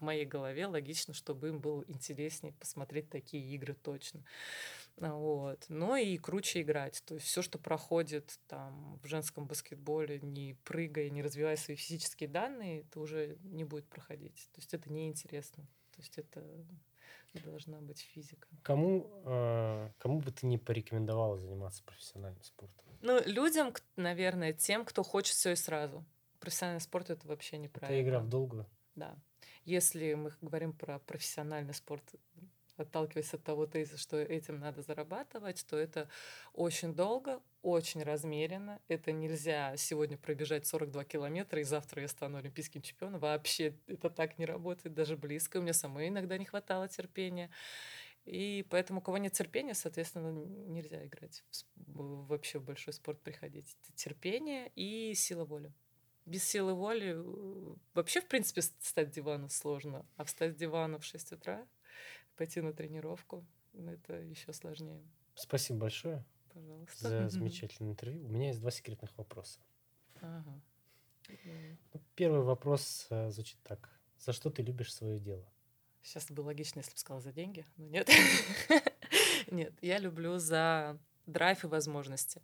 в 0.02 0.04
моей 0.04 0.26
голове 0.26 0.66
логично, 0.66 1.14
чтобы 1.14 1.48
им 1.48 1.60
было 1.60 1.84
интереснее 1.86 2.52
посмотреть 2.54 3.08
такие 3.08 3.54
игры 3.54 3.74
точно. 3.74 4.24
Вот. 4.96 5.64
Но 5.68 5.96
и 5.96 6.16
круче 6.18 6.62
играть. 6.62 7.02
То 7.06 7.14
есть 7.14 7.26
все, 7.26 7.42
что 7.42 7.58
проходит 7.58 8.38
там 8.46 8.98
в 9.02 9.06
женском 9.06 9.46
баскетболе, 9.46 10.20
не 10.20 10.54
прыгая, 10.64 11.10
не 11.10 11.22
развивая 11.22 11.56
свои 11.56 11.76
физические 11.76 12.28
данные, 12.28 12.82
это 12.82 13.00
уже 13.00 13.38
не 13.42 13.64
будет 13.64 13.86
проходить. 13.86 14.48
То 14.52 14.58
есть 14.58 14.74
это 14.74 14.92
неинтересно. 14.92 15.64
То 15.92 16.00
есть 16.00 16.18
это 16.18 16.44
должна 17.40 17.80
быть 17.80 18.00
физика. 18.00 18.46
Кому, 18.62 19.10
э, 19.24 19.90
кому 19.98 20.20
бы 20.20 20.30
ты 20.30 20.46
не 20.46 20.58
порекомендовала 20.58 21.38
заниматься 21.38 21.82
профессиональным 21.84 22.42
спортом? 22.42 22.84
Ну, 23.00 23.20
людям, 23.24 23.72
наверное, 23.96 24.52
тем, 24.52 24.84
кто 24.84 25.02
хочет 25.02 25.34
все 25.34 25.52
и 25.52 25.56
сразу. 25.56 26.04
Профессиональный 26.40 26.80
спорт 26.80 27.10
это 27.10 27.26
вообще 27.26 27.56
неправильно. 27.56 28.00
Это 28.00 28.08
игра 28.08 28.20
в 28.20 28.28
долгую. 28.28 28.66
Да. 28.94 29.16
Если 29.64 30.14
мы 30.14 30.32
говорим 30.40 30.72
про 30.72 30.98
профессиональный 30.98 31.74
спорт, 31.74 32.04
отталкиваясь 32.82 33.34
от 33.34 33.42
того 33.42 33.66
тезиса, 33.66 33.98
что 33.98 34.18
этим 34.20 34.58
надо 34.58 34.82
зарабатывать, 34.82 35.64
то 35.68 35.76
это 35.76 36.08
очень 36.52 36.94
долго, 36.94 37.40
очень 37.62 38.02
размеренно. 38.02 38.80
Это 38.88 39.12
нельзя 39.12 39.76
сегодня 39.76 40.16
пробежать 40.16 40.66
42 40.66 41.04
километра, 41.04 41.60
и 41.60 41.64
завтра 41.64 42.02
я 42.02 42.08
стану 42.08 42.38
олимпийским 42.38 42.82
чемпионом. 42.82 43.20
Вообще 43.20 43.74
это 43.86 44.10
так 44.10 44.38
не 44.38 44.46
работает, 44.46 44.94
даже 44.94 45.16
близко. 45.16 45.58
У 45.58 45.62
меня 45.62 45.72
самой 45.72 46.08
иногда 46.08 46.38
не 46.38 46.44
хватало 46.44 46.88
терпения. 46.88 47.50
И 48.24 48.64
поэтому, 48.70 49.00
у 49.00 49.02
кого 49.02 49.18
нет 49.18 49.32
терпения, 49.32 49.74
соответственно, 49.74 50.30
нельзя 50.30 51.04
играть 51.04 51.42
в, 51.76 52.26
вообще 52.26 52.58
в 52.58 52.64
большой 52.64 52.92
спорт 52.92 53.20
приходить. 53.20 53.76
Это 53.82 53.96
терпение 53.96 54.70
и 54.76 55.12
сила 55.14 55.44
воли. 55.44 55.72
Без 56.24 56.44
силы 56.44 56.74
воли 56.74 57.14
э, 57.16 57.74
вообще, 57.94 58.20
в 58.20 58.28
принципе, 58.28 58.60
встать 58.60 59.08
с 59.08 59.12
дивана 59.12 59.48
сложно. 59.48 60.06
А 60.16 60.24
встать 60.24 60.52
с 60.52 60.56
дивана 60.56 61.00
в 61.00 61.04
6 61.04 61.32
утра 61.32 61.66
пойти 62.36 62.60
на 62.60 62.72
тренировку, 62.72 63.44
это 63.74 64.14
еще 64.20 64.52
сложнее. 64.52 65.02
Спасибо 65.34 65.80
большое 65.80 66.24
Пожалуйста. 66.52 67.08
за 67.08 67.28
замечательное 67.28 67.92
интервью. 67.92 68.26
У 68.26 68.28
меня 68.28 68.48
есть 68.48 68.60
два 68.60 68.70
секретных 68.70 69.16
вопроса. 69.16 69.60
Ага. 70.20 70.60
Ну, 71.28 72.00
первый 72.14 72.42
вопрос 72.42 73.06
э, 73.10 73.30
звучит 73.30 73.58
так. 73.62 73.88
За 74.18 74.32
что 74.32 74.50
ты 74.50 74.62
любишь 74.62 74.92
свое 74.92 75.18
дело? 75.18 75.50
Сейчас 76.02 76.30
было 76.30 76.46
логично, 76.46 76.80
если 76.80 76.92
бы 76.92 76.98
сказала 76.98 77.20
за 77.20 77.32
деньги, 77.32 77.64
но 77.76 77.86
нет. 77.86 78.10
нет, 79.50 79.72
я 79.80 79.98
люблю 79.98 80.38
за 80.38 80.98
драйв 81.26 81.64
и 81.64 81.68
возможности. 81.68 82.42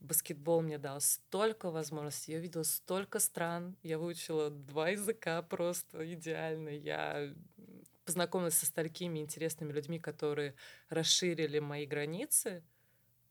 Баскетбол 0.00 0.62
мне 0.62 0.78
дал 0.78 1.00
столько 1.00 1.70
возможностей. 1.70 2.32
Я 2.32 2.38
видела 2.38 2.62
столько 2.62 3.18
стран. 3.18 3.76
Я 3.82 3.98
выучила 3.98 4.50
два 4.50 4.90
языка 4.90 5.42
просто 5.42 6.12
идеально. 6.14 6.68
Я 6.68 7.34
познакомилась 8.04 8.54
со 8.54 8.66
столькими 8.66 9.18
интересными 9.18 9.72
людьми, 9.72 9.98
которые 9.98 10.54
расширили 10.88 11.58
мои 11.58 11.84
границы. 11.84 12.62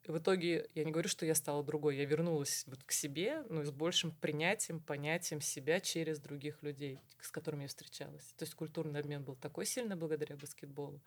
И 0.04 0.12
в 0.12 0.20
итоге 0.20 0.70
я 0.74 0.86
не 0.86 0.92
говорю, 0.92 1.10
что 1.10 1.26
я 1.26 1.36
стала 1.36 1.64
другой, 1.64 1.98
я 1.98 2.06
вернулась 2.06 2.64
вот 2.68 2.84
к 2.84 2.92
себе, 2.92 3.44
но 3.50 3.64
с 3.64 3.72
большим 3.72 4.12
принятием, 4.12 4.80
понятием 4.80 5.42
себя 5.42 5.80
через 5.82 6.20
других 6.20 6.64
людей, 6.64 7.02
с 7.20 7.30
которыми 7.30 7.64
я 7.64 7.68
встречалась. 7.68 8.34
То 8.38 8.44
есть 8.44 8.56
культурный 8.56 9.00
обмен 9.02 9.24
был 9.24 9.36
такой 9.36 9.66
сильный 9.66 9.96
благодаря 9.96 10.38
баскетболу, 10.38 11.02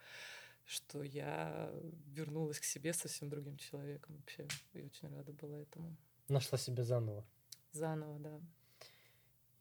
что 0.70 1.02
я 1.02 1.68
вернулась 2.06 2.60
к 2.60 2.64
себе 2.64 2.92
совсем 2.92 3.28
другим 3.28 3.56
человеком 3.56 4.16
вообще. 4.16 4.46
И 4.72 4.82
очень 4.82 5.08
рада 5.08 5.32
была 5.32 5.58
этому. 5.58 5.96
Нашла 6.28 6.58
себя 6.58 6.84
заново. 6.84 7.26
Заново, 7.72 8.18
да. 8.20 8.40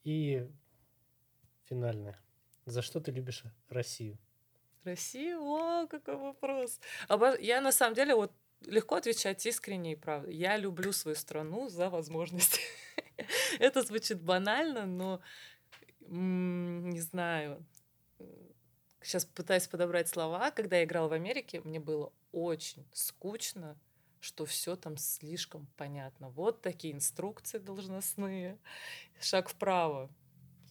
И 0.03 0.47
финальное. 1.63 2.21
За 2.65 2.83
что 2.83 2.99
ты 2.99 3.11
любишь 3.11 3.43
Россию? 3.69 4.19
Россию? 4.83 5.41
О, 5.41 5.87
какой 5.87 6.15
вопрос. 6.15 6.79
Я 7.39 7.61
на 7.61 7.71
самом 7.71 7.95
деле 7.95 8.13
вот 8.13 8.31
легко 8.67 8.95
отвечать 8.95 9.43
искренне 9.47 9.93
и 9.93 9.95
правда. 9.95 10.29
Я 10.29 10.57
люблю 10.57 10.91
свою 10.91 11.15
страну 11.15 11.69
за 11.69 11.89
возможности. 11.89 12.61
Это 13.59 13.81
звучит 13.81 14.21
банально, 14.21 14.85
но 14.85 15.21
не 16.01 17.01
знаю. 17.01 17.65
Сейчас 19.01 19.25
пытаюсь 19.25 19.67
подобрать 19.67 20.09
слова. 20.09 20.51
Когда 20.51 20.77
я 20.77 20.83
играла 20.83 21.07
в 21.07 21.13
Америке, 21.13 21.61
мне 21.61 21.79
было 21.79 22.11
очень 22.31 22.85
скучно, 22.91 23.77
что 24.19 24.45
все 24.45 24.75
там 24.75 24.97
слишком 24.97 25.67
понятно. 25.77 26.29
Вот 26.29 26.61
такие 26.61 26.93
инструкции 26.93 27.57
должностные. 27.57 28.57
Шаг 29.19 29.49
вправо, 29.49 30.09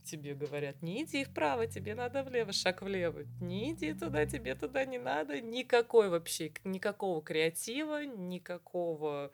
тебе 0.04 0.34
говорят, 0.34 0.82
не 0.82 1.04
иди 1.04 1.24
вправо, 1.24 1.66
тебе 1.66 1.94
надо 1.94 2.22
влево, 2.22 2.52
шаг 2.52 2.82
влево, 2.82 3.24
не 3.40 3.72
иди 3.72 3.92
туда, 3.92 4.26
тебе 4.26 4.54
туда 4.54 4.84
не 4.84 4.98
надо, 4.98 5.40
никакой 5.40 6.08
вообще, 6.08 6.52
никакого 6.64 7.22
креатива, 7.22 8.04
никакого 8.04 9.30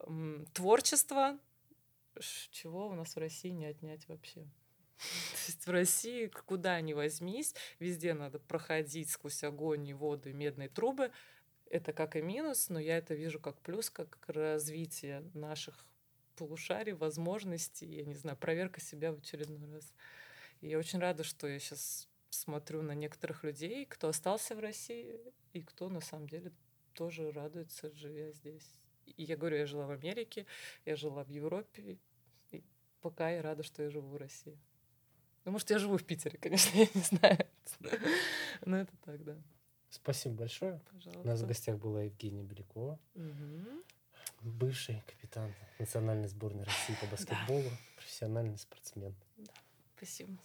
м, 0.00 0.46
творчества, 0.52 1.38
чего 2.50 2.88
у 2.88 2.94
нас 2.94 3.14
в 3.14 3.18
России 3.18 3.50
не 3.50 3.66
отнять 3.66 4.08
вообще. 4.08 4.46
То 5.32 5.46
есть 5.46 5.66
в 5.66 5.70
России 5.70 6.26
куда 6.26 6.80
ни 6.80 6.92
возьмись, 6.92 7.54
везде 7.78 8.14
надо 8.14 8.38
проходить 8.38 9.10
сквозь 9.10 9.42
огонь 9.42 9.86
и 9.88 9.94
воду 9.94 10.30
и 10.30 10.32
медные 10.32 10.68
трубы. 10.68 11.10
Это 11.70 11.92
как 11.92 12.16
и 12.16 12.22
минус, 12.22 12.68
но 12.68 12.78
я 12.80 12.98
это 12.98 13.14
вижу 13.14 13.38
как 13.40 13.58
плюс, 13.60 13.90
как 13.90 14.18
развитие 14.26 15.22
наших 15.34 15.86
полушарий, 16.36 16.92
возможностей, 16.92 17.86
я 17.86 18.04
не 18.04 18.14
знаю, 18.14 18.36
проверка 18.36 18.80
себя 18.80 19.12
в 19.12 19.18
очередной 19.18 19.72
раз. 19.72 19.94
И 20.60 20.68
я 20.68 20.78
очень 20.78 20.98
рада, 20.98 21.22
что 21.22 21.46
я 21.46 21.58
сейчас 21.58 22.08
смотрю 22.28 22.82
на 22.82 22.92
некоторых 22.92 23.44
людей, 23.44 23.86
кто 23.86 24.08
остался 24.08 24.54
в 24.54 24.60
России 24.60 25.20
и 25.52 25.62
кто 25.62 25.88
на 25.88 26.00
самом 26.00 26.28
деле 26.28 26.52
тоже 26.94 27.30
радуется, 27.30 27.94
живя 27.94 28.32
здесь. 28.32 28.68
И 29.06 29.24
я 29.24 29.36
говорю, 29.36 29.56
я 29.56 29.66
жила 29.66 29.86
в 29.86 29.90
Америке, 29.90 30.46
я 30.84 30.96
жила 30.96 31.24
в 31.24 31.28
Европе, 31.28 31.98
и 32.50 32.62
пока 33.00 33.30
я 33.30 33.42
рада, 33.42 33.62
что 33.62 33.82
я 33.82 33.90
живу 33.90 34.08
в 34.08 34.16
России. 34.16 34.58
Ну, 35.44 35.52
может, 35.52 35.70
я 35.70 35.78
живу 35.78 35.96
в 35.96 36.04
Питере, 36.04 36.38
конечно, 36.38 36.70
я 36.78 36.86
не 36.94 37.00
знаю. 37.00 37.46
Но 38.64 38.76
это 38.76 38.92
так, 39.04 39.24
да. 39.24 39.36
Спасибо 39.88 40.36
большое. 40.36 40.80
Пожалуйста. 40.92 41.20
У 41.22 41.26
нас 41.26 41.40
в 41.40 41.46
гостях 41.46 41.78
была 41.78 42.02
Евгения 42.02 42.42
Белякова. 42.42 42.98
Угу 43.14 43.82
бывший 44.42 45.02
капитан 45.06 45.52
национальной 45.78 46.28
сборной 46.28 46.64
России 46.64 46.96
по 47.00 47.06
баскетболу, 47.10 47.62
да. 47.62 47.76
профессиональный 47.96 48.58
спортсмен. 48.58 49.14
Да. 49.36 49.52
Спасибо. 49.96 50.36